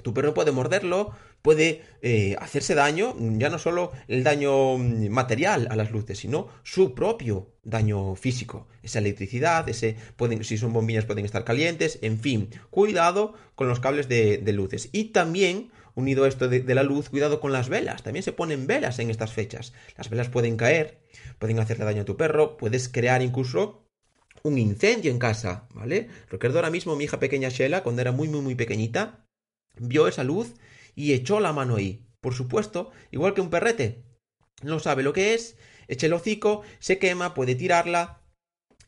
tu 0.02 0.12
perro 0.12 0.34
puede 0.34 0.52
morderlo, 0.52 1.12
puede 1.40 1.82
eh, 2.02 2.36
hacerse 2.40 2.74
daño, 2.74 3.14
ya 3.38 3.48
no 3.48 3.58
solo 3.58 3.92
el 4.08 4.24
daño 4.24 4.76
material 4.78 5.68
a 5.70 5.76
las 5.76 5.92
luces, 5.92 6.18
sino 6.18 6.48
su 6.64 6.92
propio 6.92 7.52
daño 7.62 8.16
físico. 8.16 8.66
Esa 8.82 8.98
electricidad, 8.98 9.68
ese 9.68 9.96
si 10.42 10.58
son 10.58 10.72
bombillas 10.72 11.04
pueden 11.04 11.24
estar 11.24 11.44
calientes, 11.44 12.00
en 12.02 12.18
fin, 12.18 12.50
cuidado 12.68 13.34
con 13.54 13.68
los 13.68 13.78
cables 13.78 14.08
de 14.08 14.52
luces. 14.52 14.88
Y 14.92 15.12
también 15.12 15.70
unido 15.96 16.24
a 16.24 16.28
esto 16.28 16.48
de, 16.48 16.74
la 16.74 16.82
luz, 16.82 17.08
cuidado 17.08 17.40
con 17.40 17.52
las 17.52 17.68
velas. 17.68 18.02
También 18.02 18.22
se 18.22 18.32
ponen 18.32 18.66
velas 18.66 18.98
en 19.00 19.10
estas 19.10 19.32
fechas. 19.32 19.72
Las 19.96 20.10
velas 20.10 20.28
pueden 20.28 20.56
caer, 20.56 21.00
pueden 21.38 21.58
hacerle 21.58 21.86
daño 21.86 22.02
a 22.02 22.04
tu 22.04 22.16
perro, 22.16 22.56
puedes 22.58 22.88
crear 22.88 23.22
incluso 23.22 23.88
un 24.42 24.58
incendio 24.58 25.10
en 25.10 25.18
casa, 25.18 25.66
¿vale? 25.74 26.08
Recuerdo 26.28 26.58
ahora 26.58 26.70
mismo 26.70 26.94
mi 26.94 27.04
hija 27.04 27.18
pequeña 27.18 27.48
Sheila, 27.48 27.82
cuando 27.82 28.02
era 28.02 28.12
muy, 28.12 28.28
muy, 28.28 28.42
muy 28.42 28.54
pequeñita, 28.54 29.26
vio 29.78 30.06
esa 30.06 30.22
luz 30.22 30.54
y 30.94 31.14
echó 31.14 31.40
la 31.40 31.54
mano 31.54 31.76
ahí. 31.76 32.06
Por 32.20 32.34
supuesto, 32.34 32.92
igual 33.10 33.32
que 33.32 33.40
un 33.40 33.50
perrete. 33.50 34.04
No 34.62 34.78
sabe 34.78 35.02
lo 35.02 35.14
que 35.14 35.34
es, 35.34 35.56
echa 35.88 36.06
el 36.06 36.12
hocico, 36.12 36.62
se 36.78 36.98
quema, 36.98 37.32
puede 37.32 37.54
tirarla, 37.54 38.20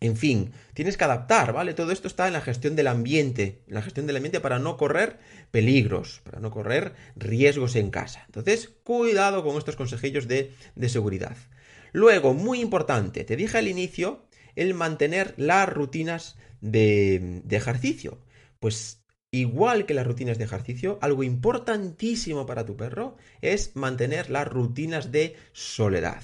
en 0.01 0.17
fin, 0.17 0.53
tienes 0.75 0.97
que 0.97 1.05
adaptar, 1.05 1.53
¿vale? 1.53 1.75
Todo 1.75 1.91
esto 1.91 2.07
está 2.07 2.29
en 2.29 2.33
la 2.33 2.41
gestión 2.41 2.77
del 2.77 2.87
ambiente, 2.87 3.63
en 3.67 3.75
la 3.75 3.83
gestión 3.83 4.07
del 4.07 4.17
ambiente 4.17 4.41
para 4.41 4.61
no 4.61 4.77
correr 4.77 5.19
peligros, 5.51 6.21
para 6.25 6.39
no 6.39 6.51
correr 6.51 6.95
riesgos 7.17 7.75
en 7.75 7.91
casa. 7.91 8.23
Entonces, 8.27 8.71
cuidado 8.85 9.43
con 9.43 9.57
estos 9.57 9.75
consejillos 9.75 10.29
de, 10.29 10.53
seguridad. 10.89 11.37
Luego, 11.93 12.33
muy 12.33 12.61
importante, 12.61 13.25
te 13.25 13.35
dije 13.35 13.59
al 13.59 13.67
inicio 13.67 14.27
el 14.55 14.75
mantener 14.75 15.35
las 15.37 15.69
rutinas 15.69 16.37
de, 16.61 17.43
ejercicio. 17.51 18.19
Pues 18.61 19.03
Igual 19.31 19.85
que 19.85 19.93
las 19.93 20.07
rutinas 20.07 20.39
de 20.39 20.45
ejercicio, 20.45 20.99
algo 21.03 21.23
importantísimo 21.23 22.47
para 22.47 22.65
tu 22.65 22.79
perro 22.79 23.19
es 23.43 23.77
mantener 23.77 24.31
las 24.31 24.49
rutinas 24.49 25.13
de 25.13 25.37
soledad. 25.53 26.23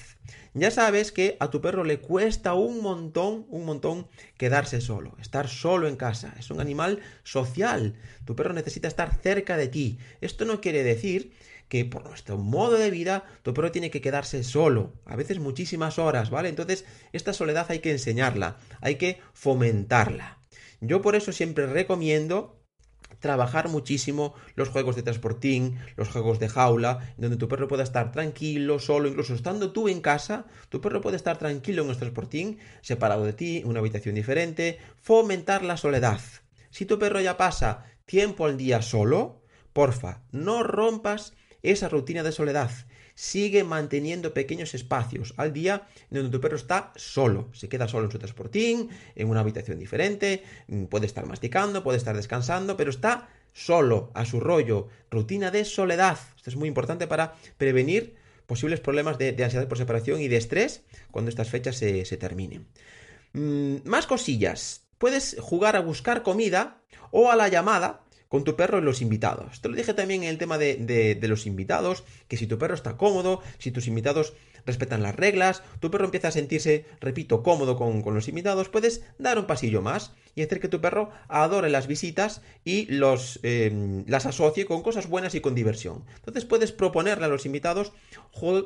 Ya 0.56 0.70
sabes 0.70 1.10
que 1.10 1.36
a 1.40 1.50
tu 1.50 1.60
perro 1.60 1.82
le 1.82 1.98
cuesta 1.98 2.54
un 2.54 2.80
montón, 2.80 3.44
un 3.48 3.64
montón 3.64 4.06
quedarse 4.36 4.80
solo, 4.80 5.16
estar 5.20 5.48
solo 5.48 5.88
en 5.88 5.96
casa. 5.96 6.32
Es 6.38 6.48
un 6.52 6.60
animal 6.60 7.00
social. 7.24 7.96
Tu 8.24 8.36
perro 8.36 8.52
necesita 8.52 8.86
estar 8.86 9.20
cerca 9.20 9.56
de 9.56 9.66
ti. 9.66 9.98
Esto 10.20 10.44
no 10.44 10.60
quiere 10.60 10.84
decir 10.84 11.32
que 11.68 11.84
por 11.84 12.04
nuestro 12.04 12.38
modo 12.38 12.76
de 12.76 12.92
vida 12.92 13.24
tu 13.42 13.52
perro 13.52 13.72
tiene 13.72 13.90
que 13.90 14.00
quedarse 14.00 14.44
solo, 14.44 14.92
a 15.06 15.16
veces 15.16 15.40
muchísimas 15.40 15.98
horas, 15.98 16.30
¿vale? 16.30 16.50
Entonces, 16.50 16.84
esta 17.12 17.32
soledad 17.32 17.66
hay 17.70 17.80
que 17.80 17.90
enseñarla, 17.90 18.58
hay 18.80 18.94
que 18.94 19.20
fomentarla. 19.32 20.38
Yo 20.80 21.02
por 21.02 21.16
eso 21.16 21.32
siempre 21.32 21.66
recomiendo 21.66 22.63
trabajar 23.18 23.68
muchísimo 23.68 24.34
los 24.54 24.68
juegos 24.68 24.96
de 24.96 25.02
transportín, 25.02 25.78
los 25.96 26.08
juegos 26.08 26.38
de 26.38 26.48
jaula, 26.48 27.14
donde 27.16 27.36
tu 27.36 27.48
perro 27.48 27.68
pueda 27.68 27.82
estar 27.82 28.12
tranquilo, 28.12 28.78
solo, 28.78 29.08
incluso 29.08 29.34
estando 29.34 29.72
tú 29.72 29.88
en 29.88 30.00
casa, 30.00 30.46
tu 30.68 30.80
perro 30.80 31.00
puede 31.00 31.16
estar 31.16 31.38
tranquilo 31.38 31.82
en 31.82 31.90
el 31.90 31.96
transportín, 31.96 32.58
separado 32.80 33.24
de 33.24 33.32
ti, 33.32 33.58
en 33.58 33.68
una 33.68 33.80
habitación 33.80 34.14
diferente, 34.14 34.78
fomentar 35.00 35.62
la 35.62 35.76
soledad. 35.76 36.20
Si 36.70 36.86
tu 36.86 36.98
perro 36.98 37.20
ya 37.20 37.36
pasa 37.36 37.84
tiempo 38.06 38.46
al 38.46 38.56
día 38.56 38.82
solo, 38.82 39.42
porfa, 39.72 40.22
no 40.32 40.62
rompas 40.62 41.34
esa 41.62 41.88
rutina 41.88 42.22
de 42.22 42.32
soledad 42.32 42.70
sigue 43.14 43.64
manteniendo 43.64 44.34
pequeños 44.34 44.74
espacios 44.74 45.34
al 45.36 45.52
día 45.52 45.86
donde 46.10 46.30
tu 46.30 46.40
perro 46.40 46.56
está 46.56 46.92
solo. 46.96 47.48
Se 47.52 47.68
queda 47.68 47.88
solo 47.88 48.06
en 48.06 48.12
su 48.12 48.18
transportín, 48.18 48.90
en 49.14 49.28
una 49.28 49.40
habitación 49.40 49.78
diferente, 49.78 50.42
mm, 50.68 50.84
puede 50.84 51.06
estar 51.06 51.26
masticando, 51.26 51.82
puede 51.82 51.98
estar 51.98 52.16
descansando, 52.16 52.76
pero 52.76 52.90
está 52.90 53.28
solo, 53.52 54.10
a 54.14 54.24
su 54.24 54.40
rollo. 54.40 54.88
Rutina 55.10 55.50
de 55.50 55.64
soledad. 55.64 56.18
Esto 56.36 56.50
es 56.50 56.56
muy 56.56 56.68
importante 56.68 57.06
para 57.06 57.34
prevenir 57.56 58.16
posibles 58.46 58.80
problemas 58.80 59.16
de, 59.16 59.30
ansiedad 59.42 59.68
por 59.68 59.78
separación 59.78 60.20
y 60.20 60.28
de 60.28 60.36
estrés 60.36 60.82
cuando 61.10 61.30
estas 61.30 61.48
fechas 61.48 61.76
se, 61.76 62.04
terminen. 62.18 62.66
Mm, 63.32 63.76
más 63.84 64.06
cosillas. 64.06 64.82
Puedes 64.98 65.36
jugar 65.40 65.76
a 65.76 65.80
buscar 65.80 66.22
comida 66.22 66.82
o 67.10 67.30
a 67.30 67.36
la 67.36 67.48
llamada 67.48 68.03
con 68.34 68.42
tu 68.42 68.56
perro 68.56 68.80
y 68.80 68.82
los 68.82 69.00
invitados. 69.00 69.60
Te 69.60 69.68
lo 69.68 69.76
dije 69.76 69.94
también 69.94 70.24
en 70.24 70.28
el 70.28 70.38
tema 70.38 70.58
de, 70.58 71.16
los 71.22 71.46
invitados, 71.46 72.02
que 72.26 72.36
si 72.36 72.48
tu 72.48 72.58
perro 72.58 72.74
está 72.74 72.96
cómodo, 72.96 73.40
si 73.58 73.70
tus 73.70 73.86
invitados 73.86 74.32
respetan 74.66 75.04
las 75.04 75.14
reglas, 75.14 75.62
tu 75.78 75.88
perro 75.88 76.06
empieza 76.06 76.26
a 76.26 76.32
sentirse, 76.32 76.84
repito, 77.00 77.44
cómodo 77.44 77.76
con, 77.76 78.02
los 78.12 78.26
invitados, 78.26 78.68
puedes 78.68 79.04
dar 79.20 79.38
un 79.38 79.46
pasillo 79.46 79.82
más 79.82 80.14
y 80.34 80.42
hacer 80.42 80.58
que 80.58 80.66
tu 80.66 80.80
perro 80.80 81.10
adore 81.28 81.70
las 81.70 81.86
visitas 81.86 82.42
y 82.64 82.86
los, 82.86 83.38
eh, 83.44 84.02
las 84.08 84.26
asocie 84.26 84.66
con 84.66 84.82
cosas 84.82 85.08
buenas 85.08 85.36
y 85.36 85.40
con 85.40 85.54
diversión. 85.54 86.02
Entonces 86.16 86.44
puedes 86.44 86.72
proponerle 86.72 87.26
a 87.26 87.28
los 87.28 87.46
invitados 87.46 87.92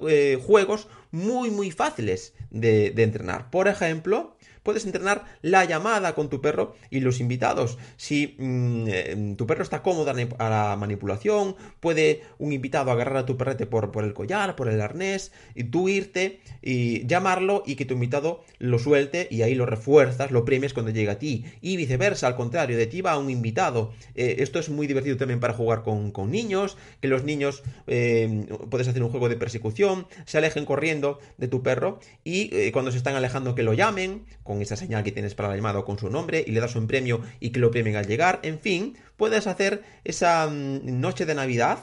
eh, 0.08 0.42
juegos 0.42 0.88
muy 1.10 1.50
muy 1.50 1.70
fáciles 1.72 2.32
de 2.50 2.94
entrenar. 2.96 3.50
Por 3.50 3.68
ejemplo, 3.68 4.37
puedes 4.68 4.84
entrenar 4.84 5.24
la 5.40 5.64
llamada 5.64 6.14
con 6.14 6.28
tu 6.28 6.42
perro 6.42 6.74
y 6.90 7.00
los 7.00 7.20
invitados. 7.20 7.78
Si 7.96 8.36
mm, 8.36 8.84
eh, 8.86 9.34
tu 9.38 9.46
perro 9.46 9.62
está 9.62 9.80
cómodo 9.80 10.10
a 10.10 10.50
la 10.50 10.76
manipulación, 10.78 11.56
puede 11.80 12.20
un 12.36 12.52
invitado 12.52 12.90
agarrar 12.90 13.16
a 13.16 13.24
tu 13.24 13.38
perrete 13.38 13.64
por, 13.64 13.90
por 13.92 14.04
el 14.04 14.12
collar, 14.12 14.56
por 14.56 14.68
el 14.68 14.82
arnés, 14.82 15.32
y 15.54 15.64
tú 15.64 15.88
irte 15.88 16.40
y 16.60 17.06
llamarlo 17.06 17.62
y 17.64 17.76
que 17.76 17.86
tu 17.86 17.94
invitado 17.94 18.44
lo 18.58 18.78
suelte 18.78 19.26
y 19.30 19.40
ahí 19.40 19.54
lo 19.54 19.64
refuerzas, 19.64 20.32
lo 20.32 20.44
premias 20.44 20.74
cuando 20.74 20.92
llega 20.92 21.12
a 21.12 21.18
ti. 21.18 21.46
Y 21.62 21.78
viceversa, 21.78 22.26
al 22.26 22.36
contrario, 22.36 22.76
de 22.76 22.86
ti 22.86 23.00
va 23.00 23.16
un 23.16 23.30
invitado. 23.30 23.94
Eh, 24.16 24.36
esto 24.40 24.58
es 24.58 24.68
muy 24.68 24.86
divertido 24.86 25.16
también 25.16 25.40
para 25.40 25.54
jugar 25.54 25.82
con, 25.82 26.12
niños, 26.30 26.76
que 27.00 27.08
los 27.08 27.24
niños 27.24 27.62
eh, 27.86 28.46
puedes 28.68 28.86
hacer 28.86 29.02
un 29.02 29.08
juego 29.08 29.30
de 29.30 29.36
persecución, 29.36 30.06
se 30.26 30.36
alejen 30.36 30.66
corriendo 30.66 31.20
de 31.38 31.48
tu 31.48 31.62
perro 31.62 32.00
y 32.22 32.70
cuando 32.72 32.90
se 32.90 32.98
están 32.98 33.14
alejando 33.16 33.54
que 33.54 33.62
lo 33.62 33.72
llamen 33.72 34.26
con 34.42 34.57
esa 34.60 34.76
señal 34.76 35.04
que 35.04 35.12
tienes 35.12 35.34
para 35.34 35.48
la 35.48 35.56
llamada 35.56 35.82
con 35.82 35.98
su 35.98 36.10
nombre 36.10 36.44
y 36.46 36.52
le 36.52 36.60
das 36.60 36.76
un 36.76 36.86
premio 36.86 37.20
y 37.40 37.50
que 37.50 37.60
lo 37.60 37.70
premien 37.70 37.96
al 37.96 38.06
llegar. 38.06 38.40
En 38.42 38.58
fin, 38.58 38.96
puedes 39.16 39.46
hacer 39.46 39.82
esa 40.04 40.46
mm, 40.46 41.00
noche 41.00 41.26
de 41.26 41.34
Navidad 41.34 41.78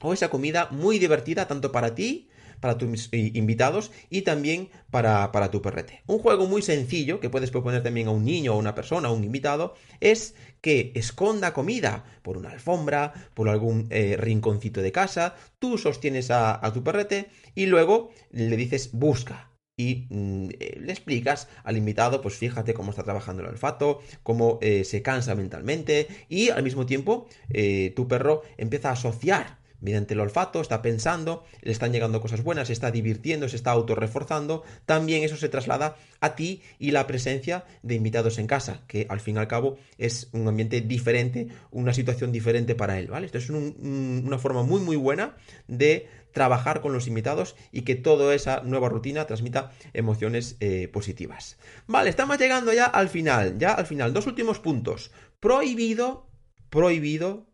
o 0.00 0.12
esa 0.12 0.30
comida 0.30 0.68
muy 0.70 0.98
divertida 0.98 1.46
tanto 1.46 1.72
para 1.72 1.94
ti 1.94 2.30
para 2.60 2.78
tus 2.78 3.08
invitados 3.12 3.90
y 4.10 4.22
también 4.22 4.68
para, 4.90 5.32
para, 5.32 5.50
tu 5.50 5.62
perrete. 5.62 6.02
Un 6.06 6.18
juego 6.18 6.46
muy 6.46 6.62
sencillo 6.62 7.18
que 7.18 7.30
puedes 7.30 7.50
proponer 7.50 7.82
también 7.82 8.08
a 8.08 8.10
un 8.10 8.24
niño 8.24 8.54
o 8.54 8.58
una 8.58 8.74
persona 8.74 9.10
o 9.10 9.14
un 9.14 9.24
invitado 9.24 9.74
es 10.00 10.34
que 10.60 10.92
esconda 10.94 11.54
comida 11.54 12.04
por 12.22 12.36
una 12.36 12.50
alfombra, 12.50 13.30
por 13.34 13.48
algún 13.48 13.86
eh, 13.90 14.16
rinconcito 14.18 14.82
de 14.82 14.92
casa, 14.92 15.34
tú 15.58 15.78
sostienes 15.78 16.30
a, 16.30 16.64
a 16.64 16.72
tu 16.72 16.84
perrete 16.84 17.30
y 17.54 17.66
luego 17.66 18.10
le 18.30 18.56
dices 18.56 18.90
busca 18.92 19.49
y 19.80 20.06
mm, 20.10 20.48
eh, 20.60 20.78
le 20.78 20.92
explicas 20.92 21.48
al 21.64 21.78
invitado, 21.78 22.20
pues 22.20 22.34
fíjate 22.34 22.74
cómo 22.74 22.90
está 22.90 23.02
trabajando 23.02 23.42
el 23.42 23.48
olfato, 23.48 24.00
cómo 24.22 24.58
eh, 24.60 24.84
se 24.84 25.00
cansa 25.00 25.34
mentalmente 25.34 26.06
y 26.28 26.50
al 26.50 26.62
mismo 26.62 26.84
tiempo 26.84 27.26
eh, 27.48 27.94
tu 27.96 28.06
perro 28.06 28.42
empieza 28.58 28.90
a 28.90 28.92
asociar 28.92 29.59
mediante 29.80 30.14
el 30.14 30.20
olfato, 30.20 30.60
está 30.60 30.82
pensando, 30.82 31.44
le 31.62 31.72
están 31.72 31.92
llegando 31.92 32.20
cosas 32.20 32.42
buenas, 32.42 32.68
se 32.68 32.72
está 32.72 32.90
divirtiendo, 32.90 33.48
se 33.48 33.56
está 33.56 33.70
autorreforzando, 33.70 34.62
también 34.86 35.22
eso 35.22 35.36
se 35.36 35.48
traslada 35.48 35.96
a 36.20 36.34
ti 36.34 36.62
y 36.78 36.90
la 36.90 37.06
presencia 37.06 37.64
de 37.82 37.94
invitados 37.94 38.38
en 38.38 38.46
casa, 38.46 38.82
que 38.86 39.06
al 39.08 39.20
fin 39.20 39.36
y 39.36 39.38
al 39.38 39.48
cabo 39.48 39.78
es 39.98 40.28
un 40.32 40.46
ambiente 40.48 40.80
diferente, 40.80 41.48
una 41.70 41.94
situación 41.94 42.32
diferente 42.32 42.74
para 42.74 42.98
él, 42.98 43.08
¿vale? 43.08 43.26
Esto 43.26 43.38
es 43.38 43.50
una 43.50 44.38
forma 44.38 44.62
muy 44.62 44.80
muy 44.80 44.96
buena 44.96 45.36
de 45.66 46.08
trabajar 46.32 46.80
con 46.80 46.92
los 46.92 47.06
invitados 47.06 47.56
y 47.72 47.82
que 47.82 47.96
toda 47.96 48.34
esa 48.34 48.60
nueva 48.62 48.88
rutina 48.88 49.26
transmita 49.26 49.72
emociones 49.92 50.56
eh, 50.60 50.88
positivas. 50.88 51.58
Vale, 51.86 52.10
estamos 52.10 52.38
llegando 52.38 52.72
ya 52.72 52.86
al 52.86 53.08
final, 53.08 53.58
ya 53.58 53.72
al 53.72 53.86
final, 53.86 54.12
dos 54.12 54.26
últimos 54.26 54.60
puntos. 54.60 55.10
Prohibido, 55.40 56.28
prohibido 56.68 57.49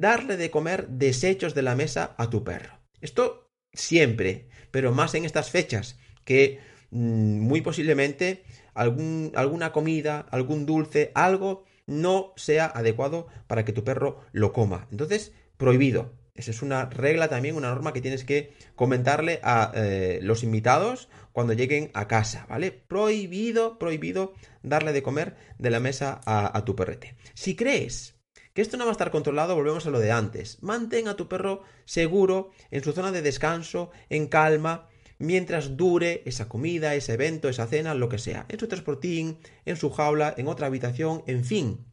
darle 0.00 0.36
de 0.36 0.50
comer 0.50 0.88
desechos 0.88 1.54
de 1.54 1.62
la 1.62 1.74
mesa 1.74 2.14
a 2.18 2.30
tu 2.30 2.44
perro. 2.44 2.80
Esto 3.00 3.50
siempre, 3.72 4.48
pero 4.70 4.92
más 4.92 5.14
en 5.14 5.24
estas 5.24 5.50
fechas, 5.50 5.98
que 6.24 6.60
mm, 6.90 7.40
muy 7.40 7.60
posiblemente 7.60 8.44
algún, 8.74 9.32
alguna 9.34 9.72
comida, 9.72 10.26
algún 10.30 10.66
dulce, 10.66 11.12
algo 11.14 11.64
no 11.86 12.32
sea 12.36 12.66
adecuado 12.66 13.26
para 13.46 13.64
que 13.64 13.72
tu 13.72 13.84
perro 13.84 14.20
lo 14.32 14.52
coma. 14.52 14.88
Entonces, 14.90 15.32
prohibido. 15.56 16.12
Esa 16.34 16.50
es 16.50 16.62
una 16.62 16.86
regla 16.86 17.28
también, 17.28 17.54
una 17.54 17.68
norma 17.68 17.92
que 17.92 18.00
tienes 18.00 18.24
que 18.24 18.52
comentarle 18.74 19.38
a 19.44 19.70
eh, 19.76 20.18
los 20.20 20.42
invitados 20.42 21.08
cuando 21.30 21.52
lleguen 21.52 21.92
a 21.94 22.08
casa, 22.08 22.46
¿vale? 22.48 22.72
Prohibido, 22.72 23.78
prohibido 23.78 24.34
darle 24.64 24.92
de 24.92 25.02
comer 25.02 25.36
de 25.58 25.70
la 25.70 25.78
mesa 25.78 26.20
a, 26.24 26.56
a 26.56 26.64
tu 26.64 26.74
perrete. 26.74 27.14
Si 27.34 27.54
crees 27.54 28.13
que 28.54 28.62
esto 28.62 28.76
no 28.76 28.84
va 28.84 28.92
a 28.92 28.92
estar 28.92 29.10
controlado, 29.10 29.56
volvemos 29.56 29.84
a 29.86 29.90
lo 29.90 29.98
de 29.98 30.12
antes. 30.12 30.62
Mantén 30.62 31.08
a 31.08 31.16
tu 31.16 31.28
perro 31.28 31.62
seguro, 31.84 32.52
en 32.70 32.84
su 32.84 32.92
zona 32.92 33.10
de 33.10 33.20
descanso, 33.20 33.90
en 34.08 34.28
calma, 34.28 34.88
mientras 35.18 35.76
dure 35.76 36.22
esa 36.24 36.48
comida, 36.48 36.94
ese 36.94 37.14
evento, 37.14 37.48
esa 37.48 37.66
cena, 37.66 37.94
lo 37.94 38.08
que 38.08 38.18
sea. 38.18 38.46
En 38.48 38.60
su 38.60 38.68
transportín, 38.68 39.38
en 39.64 39.76
su 39.76 39.90
jaula, 39.90 40.32
en 40.38 40.46
otra 40.46 40.68
habitación, 40.68 41.24
en 41.26 41.44
fin. 41.44 41.84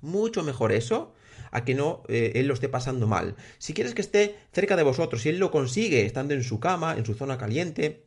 Mucho 0.00 0.42
mejor 0.42 0.72
eso 0.72 1.14
a 1.52 1.64
que 1.64 1.74
no 1.74 2.02
eh, 2.08 2.32
él 2.34 2.48
lo 2.48 2.54
esté 2.54 2.68
pasando 2.68 3.06
mal. 3.06 3.36
Si 3.58 3.72
quieres 3.72 3.94
que 3.94 4.00
esté 4.02 4.36
cerca 4.52 4.74
de 4.74 4.82
vosotros, 4.82 5.22
si 5.22 5.28
él 5.28 5.38
lo 5.38 5.52
consigue 5.52 6.04
estando 6.04 6.34
en 6.34 6.42
su 6.42 6.58
cama, 6.58 6.96
en 6.96 7.06
su 7.06 7.14
zona 7.14 7.38
caliente, 7.38 8.04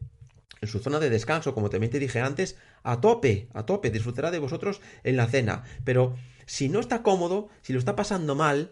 en 0.59 0.67
su 0.67 0.79
zona 0.79 0.99
de 0.99 1.09
descanso, 1.09 1.53
como 1.53 1.69
también 1.69 1.91
te 1.91 1.99
dije 1.99 2.19
antes, 2.19 2.57
a 2.83 2.99
tope, 2.99 3.47
a 3.53 3.65
tope, 3.65 3.91
disfrutará 3.91 4.31
de 4.31 4.39
vosotros 4.39 4.81
en 5.03 5.15
la 5.15 5.27
cena. 5.27 5.63
Pero 5.85 6.15
si 6.45 6.69
no 6.69 6.79
está 6.79 7.03
cómodo, 7.03 7.49
si 7.61 7.73
lo 7.73 7.79
está 7.79 7.95
pasando 7.95 8.35
mal, 8.35 8.71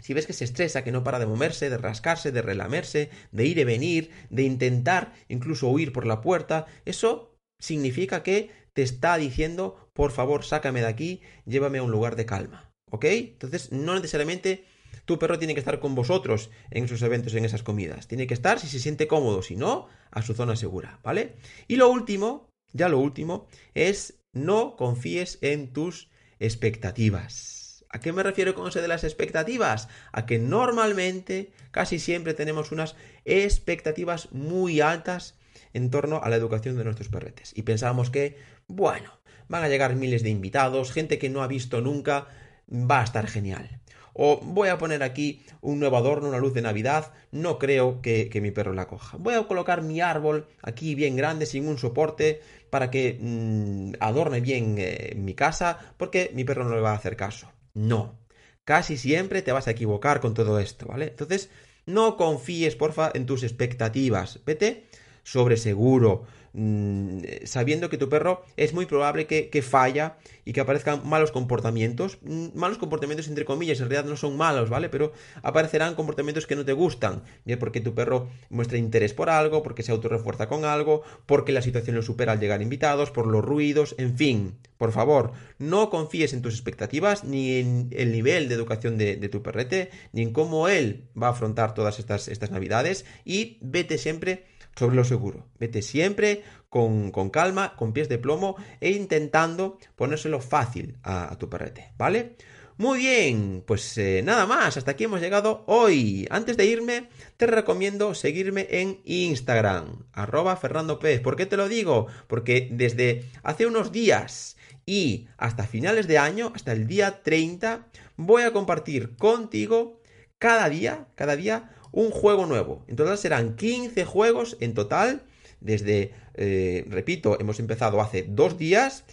si 0.00 0.14
ves 0.14 0.26
que 0.26 0.32
se 0.32 0.44
estresa, 0.44 0.82
que 0.82 0.92
no 0.92 1.04
para 1.04 1.18
de 1.18 1.26
moverse, 1.26 1.70
de 1.70 1.78
rascarse, 1.78 2.32
de 2.32 2.42
relamerse, 2.42 3.10
de 3.32 3.46
ir 3.46 3.58
y 3.58 3.64
venir, 3.64 4.10
de 4.30 4.42
intentar 4.42 5.12
incluso 5.28 5.68
huir 5.68 5.92
por 5.92 6.06
la 6.06 6.20
puerta, 6.20 6.66
eso 6.84 7.36
significa 7.58 8.22
que 8.22 8.50
te 8.72 8.82
está 8.82 9.16
diciendo, 9.16 9.90
por 9.92 10.12
favor, 10.12 10.44
sácame 10.44 10.80
de 10.80 10.86
aquí, 10.86 11.20
llévame 11.44 11.78
a 11.78 11.82
un 11.82 11.90
lugar 11.90 12.16
de 12.16 12.26
calma. 12.26 12.70
¿Ok? 12.90 13.04
Entonces, 13.04 13.70
no 13.70 13.94
necesariamente 13.94 14.64
tu 15.04 15.18
perro 15.18 15.38
tiene 15.38 15.54
que 15.54 15.60
estar 15.60 15.80
con 15.80 15.94
vosotros 15.94 16.50
en 16.70 16.84
esos 16.84 17.02
eventos, 17.02 17.34
en 17.34 17.44
esas 17.44 17.62
comidas. 17.62 18.08
Tiene 18.08 18.26
que 18.26 18.34
estar 18.34 18.58
si 18.58 18.66
se 18.66 18.80
siente 18.80 19.06
cómodo, 19.06 19.42
si 19.42 19.56
no, 19.56 19.88
a 20.10 20.22
su 20.22 20.34
zona 20.34 20.56
segura, 20.56 21.00
¿vale? 21.02 21.36
Y 21.68 21.76
lo 21.76 21.88
último, 21.88 22.48
ya 22.72 22.88
lo 22.88 22.98
último, 22.98 23.46
es 23.74 24.20
no 24.32 24.76
confíes 24.76 25.38
en 25.42 25.72
tus 25.72 26.10
expectativas. 26.40 27.84
¿A 27.90 28.00
qué 28.00 28.12
me 28.12 28.22
refiero 28.22 28.54
con 28.54 28.68
eso 28.68 28.80
de 28.80 28.88
las 28.88 29.04
expectativas? 29.04 29.88
A 30.12 30.26
que 30.26 30.38
normalmente, 30.38 31.52
casi 31.70 31.98
siempre 31.98 32.34
tenemos 32.34 32.72
unas 32.72 32.96
expectativas 33.24 34.30
muy 34.32 34.80
altas 34.80 35.36
en 35.72 35.90
torno 35.90 36.20
a 36.22 36.28
la 36.28 36.36
educación 36.36 36.76
de 36.76 36.84
nuestros 36.84 37.08
perretes. 37.08 37.52
Y 37.56 37.62
pensamos 37.62 38.10
que, 38.10 38.38
bueno, 38.68 39.20
van 39.48 39.64
a 39.64 39.68
llegar 39.68 39.96
miles 39.96 40.22
de 40.22 40.30
invitados, 40.30 40.92
gente 40.92 41.18
que 41.18 41.30
no 41.30 41.42
ha 41.42 41.48
visto 41.48 41.80
nunca 41.80 42.28
va 42.70 43.00
a 43.00 43.04
estar 43.04 43.26
genial. 43.26 43.80
O 44.12 44.40
voy 44.42 44.68
a 44.68 44.78
poner 44.78 45.02
aquí 45.02 45.42
un 45.60 45.78
nuevo 45.78 45.96
adorno, 45.96 46.28
una 46.28 46.38
luz 46.38 46.54
de 46.54 46.62
Navidad, 46.62 47.12
no 47.30 47.58
creo 47.58 48.00
que, 48.02 48.30
mi 48.42 48.50
perro 48.50 48.72
la 48.72 48.86
coja. 48.86 49.16
Voy 49.18 49.34
a 49.34 49.46
colocar 49.46 49.82
mi 49.82 50.00
árbol 50.00 50.46
aquí 50.62 50.94
bien 50.94 51.16
grande, 51.16 51.46
sin 51.46 51.68
un 51.68 51.78
soporte, 51.78 52.40
para 52.70 52.90
que 52.90 53.18
mm, 53.20 53.92
adorne 54.00 54.40
bien 54.40 54.76
eh, 54.78 55.14
mi 55.16 55.34
casa, 55.34 55.78
porque 55.96 56.30
mi 56.34 56.44
perro 56.44 56.64
no 56.64 56.74
le 56.74 56.80
va 56.80 56.92
a 56.92 56.96
hacer 56.96 57.16
caso. 57.16 57.50
No. 57.74 58.18
Casi 58.64 58.96
siempre 58.96 59.42
te 59.42 59.52
vas 59.52 59.68
a 59.68 59.72
equivocar 59.72 60.20
con 60.20 60.34
todo 60.34 60.58
esto, 60.58 60.86
¿vale? 60.86 61.06
Entonces, 61.06 61.50
no 61.86 62.16
confíes, 62.16 62.76
porfa, 62.76 63.10
en 63.14 63.26
tus 63.26 63.42
expectativas. 63.42 64.40
Vete 64.44 64.86
sobre 65.22 65.56
seguro. 65.56 66.24
Mm, 66.52 67.20
sabiendo 67.44 67.90
que 67.90 67.98
tu 67.98 68.08
perro 68.08 68.42
es 68.56 68.74
muy 68.74 68.86
probable 68.86 69.26
que, 69.26 69.62
falla 69.62 70.16
y 70.44 70.52
que 70.52 70.60
aparezcan 70.60 71.06
malos 71.08 71.30
comportamientos. 71.30 72.18
Mm, 72.22 72.48
malos 72.54 72.78
comportamientos 72.78 73.28
entre 73.28 73.44
comillas, 73.44 73.80
en 73.80 73.88
realidad 73.88 74.08
no 74.08 74.16
son 74.16 74.36
malos, 74.36 74.68
¿vale? 74.68 74.88
Pero 74.88 75.12
aparecerán 75.42 75.94
comportamientos 75.94 76.46
que 76.46 76.56
no 76.56 76.64
te 76.64 76.72
gustan. 76.72 77.22
Bien 77.44 77.58
porque 77.58 77.80
tu 77.80 77.94
perro 77.94 78.28
muestra 78.48 78.78
interés 78.78 79.14
por 79.14 79.30
algo, 79.30 79.62
porque 79.62 79.82
se 79.82 79.92
autorrefuerza 79.92 80.48
con 80.48 80.64
algo, 80.64 81.02
porque 81.26 81.52
la 81.52 81.62
situación 81.62 81.96
lo 81.96 82.02
supera 82.02 82.32
al 82.32 82.40
llegar 82.40 82.62
invitados, 82.62 83.10
por 83.10 83.26
los 83.26 83.44
ruidos, 83.44 83.94
en 83.98 84.16
fin. 84.16 84.58
Por 84.76 84.92
favor, 84.92 85.32
no 85.58 85.90
confíes 85.90 86.32
en 86.32 86.42
tus 86.42 86.54
expectativas, 86.54 87.22
ni 87.24 87.58
en 87.58 87.88
el 87.92 88.12
nivel 88.12 88.48
de 88.48 88.54
educación 88.54 88.96
de, 88.96 89.16
tu 89.28 89.42
perrete, 89.42 89.90
ni 90.12 90.22
en 90.22 90.32
cómo 90.32 90.68
él 90.68 91.04
va 91.20 91.28
a 91.28 91.30
afrontar 91.30 91.74
todas 91.74 91.98
estas, 91.98 92.28
estas 92.28 92.50
navidades 92.50 93.04
y 93.24 93.58
vete 93.60 93.98
siempre 93.98 94.46
sobre 94.76 94.96
lo 94.96 95.04
seguro. 95.04 95.46
Vete 95.58 95.82
siempre 95.82 96.42
con, 96.68 97.10
calma, 97.30 97.76
con 97.76 97.92
pies 97.92 98.08
de 98.08 98.18
plomo 98.18 98.56
e 98.80 98.90
intentando 98.90 99.78
ponérselo 99.96 100.40
fácil 100.40 100.96
a, 101.02 101.36
tu 101.38 101.48
perrete, 101.48 101.92
¿vale? 101.98 102.36
Muy 102.76 103.00
bien, 103.00 103.62
pues 103.66 103.98
eh, 103.98 104.22
nada 104.24 104.46
más, 104.46 104.78
hasta 104.78 104.92
aquí 104.92 105.04
hemos 105.04 105.20
llegado 105.20 105.64
hoy. 105.66 106.26
Antes 106.30 106.56
de 106.56 106.64
irme, 106.64 107.08
te 107.36 107.46
recomiendo 107.46 108.14
seguirme 108.14 108.68
en 108.70 109.00
Instagram, 109.04 110.06
arroba 110.14 110.56
Fernando 110.56 110.98
Pérez. 110.98 111.20
¿Por 111.20 111.36
qué 111.36 111.44
te 111.44 111.58
lo 111.58 111.68
digo? 111.68 112.06
Porque 112.26 112.68
desde 112.72 113.26
hace 113.42 113.66
unos 113.66 113.92
días 113.92 114.56
y 114.86 115.28
hasta 115.36 115.66
finales 115.66 116.06
de 116.06 116.16
año, 116.16 116.52
hasta 116.54 116.72
el 116.72 116.86
día 116.86 117.22
30, 117.22 117.86
voy 118.16 118.42
a 118.44 118.52
compartir 118.52 119.14
contigo 119.16 120.00
cada 120.38 120.70
día, 120.70 121.06
cada 121.16 121.36
día, 121.36 121.76
un 121.92 122.10
juego 122.10 122.46
nuevo. 122.46 122.84
En 122.88 122.96
total 122.96 123.18
serán 123.18 123.56
15 123.56 124.04
juegos 124.04 124.56
en 124.60 124.74
total. 124.74 125.22
Desde, 125.60 126.12
eh, 126.34 126.84
repito, 126.88 127.38
hemos 127.40 127.60
empezado 127.60 128.00
hace 128.00 128.22
dos 128.22 128.56
días 128.56 129.04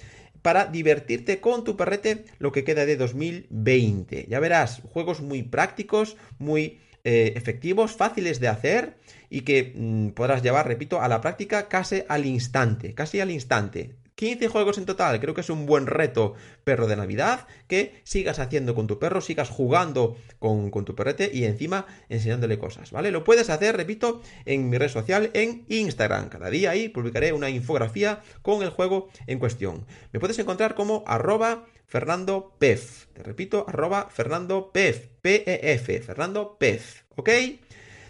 para 0.41 0.65
divertirte 0.65 1.39
con 1.39 1.63
tu 1.63 1.75
perrete 1.75 2.25
lo 2.39 2.51
que 2.51 2.63
queda 2.63 2.85
de 2.85 2.95
2020. 2.95 4.27
Ya 4.29 4.39
verás, 4.39 4.81
juegos 4.93 5.21
muy 5.21 5.43
prácticos, 5.43 6.15
muy 6.39 6.79
eh, 7.03 7.33
efectivos, 7.35 7.93
fáciles 7.93 8.39
de 8.39 8.47
hacer 8.47 8.97
y 9.29 9.41
que 9.41 9.73
mm, 9.75 10.09
podrás 10.09 10.41
llevar, 10.41 10.67
repito, 10.67 11.01
a 11.01 11.07
la 11.07 11.21
práctica 11.21 11.67
casi 11.67 12.03
al 12.07 12.25
instante, 12.25 12.93
casi 12.93 13.19
al 13.19 13.31
instante. 13.31 13.95
15 14.17 14.47
juegos 14.47 14.79
en 14.79 14.85
total, 14.87 15.19
creo 15.19 15.35
que 15.35 15.41
es 15.41 15.49
un 15.51 15.67
buen 15.67 15.85
reto 15.85 16.33
perro 16.63 16.87
de 16.87 16.95
Navidad, 16.95 17.45
que 17.67 18.01
sigas 18.03 18.39
haciendo 18.39 18.73
con 18.73 18.87
tu 18.87 18.97
perro, 18.97 19.21
sigas 19.21 19.49
jugando 19.49 20.17
con, 20.39 20.71
tu 20.71 20.95
perrete 20.95 21.29
y 21.31 21.43
encima 21.43 21.85
enseñándole 22.09 22.57
cosas, 22.57 22.89
¿vale? 22.89 23.11
Lo 23.11 23.23
puedes 23.23 23.51
hacer, 23.51 23.77
repito, 23.77 24.23
en 24.45 24.71
mi 24.71 24.79
red 24.79 24.89
social, 24.89 25.29
en 25.33 25.65
Instagram. 25.69 26.29
Cada 26.29 26.49
día 26.49 26.71
ahí 26.71 26.89
publicaré 26.89 27.31
una 27.31 27.51
infografía 27.51 28.23
con 28.41 28.63
el 28.63 28.71
juego 28.71 29.09
en 29.27 29.37
cuestión. 29.37 29.85
Me 30.11 30.19
puedes 30.19 30.39
encontrar 30.39 30.73
como 30.73 31.03
arroba 31.05 31.65
Fernando. 31.85 32.55
Te 32.57 33.23
repito, 33.23 33.65
arroba 33.67 34.09
Fernando 34.09 34.71
Pef, 34.71 35.09
P-E-F, 35.21 36.01
Fernando 36.01 36.57
Pef, 36.57 37.03
¿ok? 37.15 37.29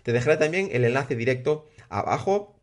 Te 0.04 0.14
dejaré 0.14 0.38
también 0.38 0.70
el 0.72 0.86
enlace 0.86 1.18
directo 1.18 1.68
abajo 1.90 2.57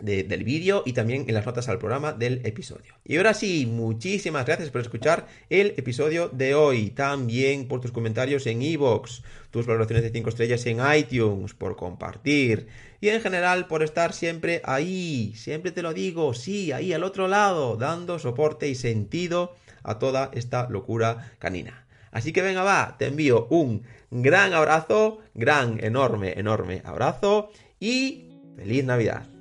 del 0.00 0.44
vídeo 0.44 0.82
y 0.86 0.92
también 0.92 1.24
en 1.28 1.34
las 1.34 1.46
notas 1.46 1.68
al 1.68 1.78
programa 1.78 2.12
del 2.12 2.40
episodio. 2.44 2.94
Y 3.04 3.16
ahora 3.16 3.34
sí, 3.34 3.66
muchísimas 3.66 4.46
gracias 4.46 4.70
por 4.70 4.80
escuchar 4.80 5.26
el 5.50 5.74
episodio 5.76 6.28
de 6.28 6.54
hoy, 6.54 6.90
también 6.90 7.68
por 7.68 7.80
tus 7.80 7.92
comentarios 7.92 8.46
en 8.46 8.62
iVoox, 8.62 9.22
tus 9.50 9.66
valoraciones 9.66 10.04
de 10.04 10.10
5 10.10 10.28
estrellas 10.28 10.66
en 10.66 10.78
iTunes, 10.96 11.54
por 11.54 11.76
compartir 11.76 12.68
y 13.00 13.08
en 13.08 13.20
general 13.20 13.66
por 13.66 13.82
estar 13.82 14.12
siempre 14.12 14.60
ahí, 14.64 15.32
siempre 15.36 15.70
te 15.70 15.82
lo 15.82 15.94
digo, 15.94 16.34
sí, 16.34 16.72
ahí 16.72 16.92
al 16.92 17.04
otro 17.04 17.28
lado, 17.28 17.76
dando 17.76 18.18
soporte 18.18 18.68
y 18.68 18.74
sentido 18.74 19.54
a 19.82 19.98
toda 19.98 20.30
esta 20.34 20.68
locura 20.68 21.32
canina. 21.38 21.86
Así 22.10 22.32
que 22.32 22.42
venga, 22.42 22.62
va, 22.62 22.96
te 22.98 23.06
envío 23.06 23.46
un 23.50 23.82
gran 24.10 24.52
abrazo, 24.52 25.20
gran, 25.34 25.82
enorme, 25.84 26.34
enorme 26.36 26.82
abrazo 26.84 27.50
y 27.78 28.28
feliz 28.56 28.84
Navidad. 28.84 29.37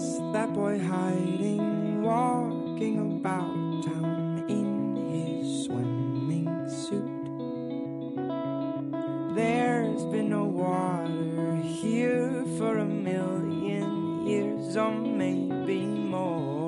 What's 0.00 0.16
that 0.32 0.54
boy 0.54 0.78
hiding, 0.78 2.00
walking 2.00 3.18
about 3.18 3.84
town 3.84 4.46
in 4.48 4.96
his 4.96 5.66
swimming 5.66 6.48
suit? 6.70 7.26
There's 9.36 10.02
been 10.06 10.30
no 10.30 10.44
water 10.44 11.56
here 11.56 12.46
for 12.56 12.78
a 12.78 12.86
million 12.86 14.26
years, 14.26 14.74
or 14.74 14.90
maybe 14.90 15.84
more. 15.84 16.59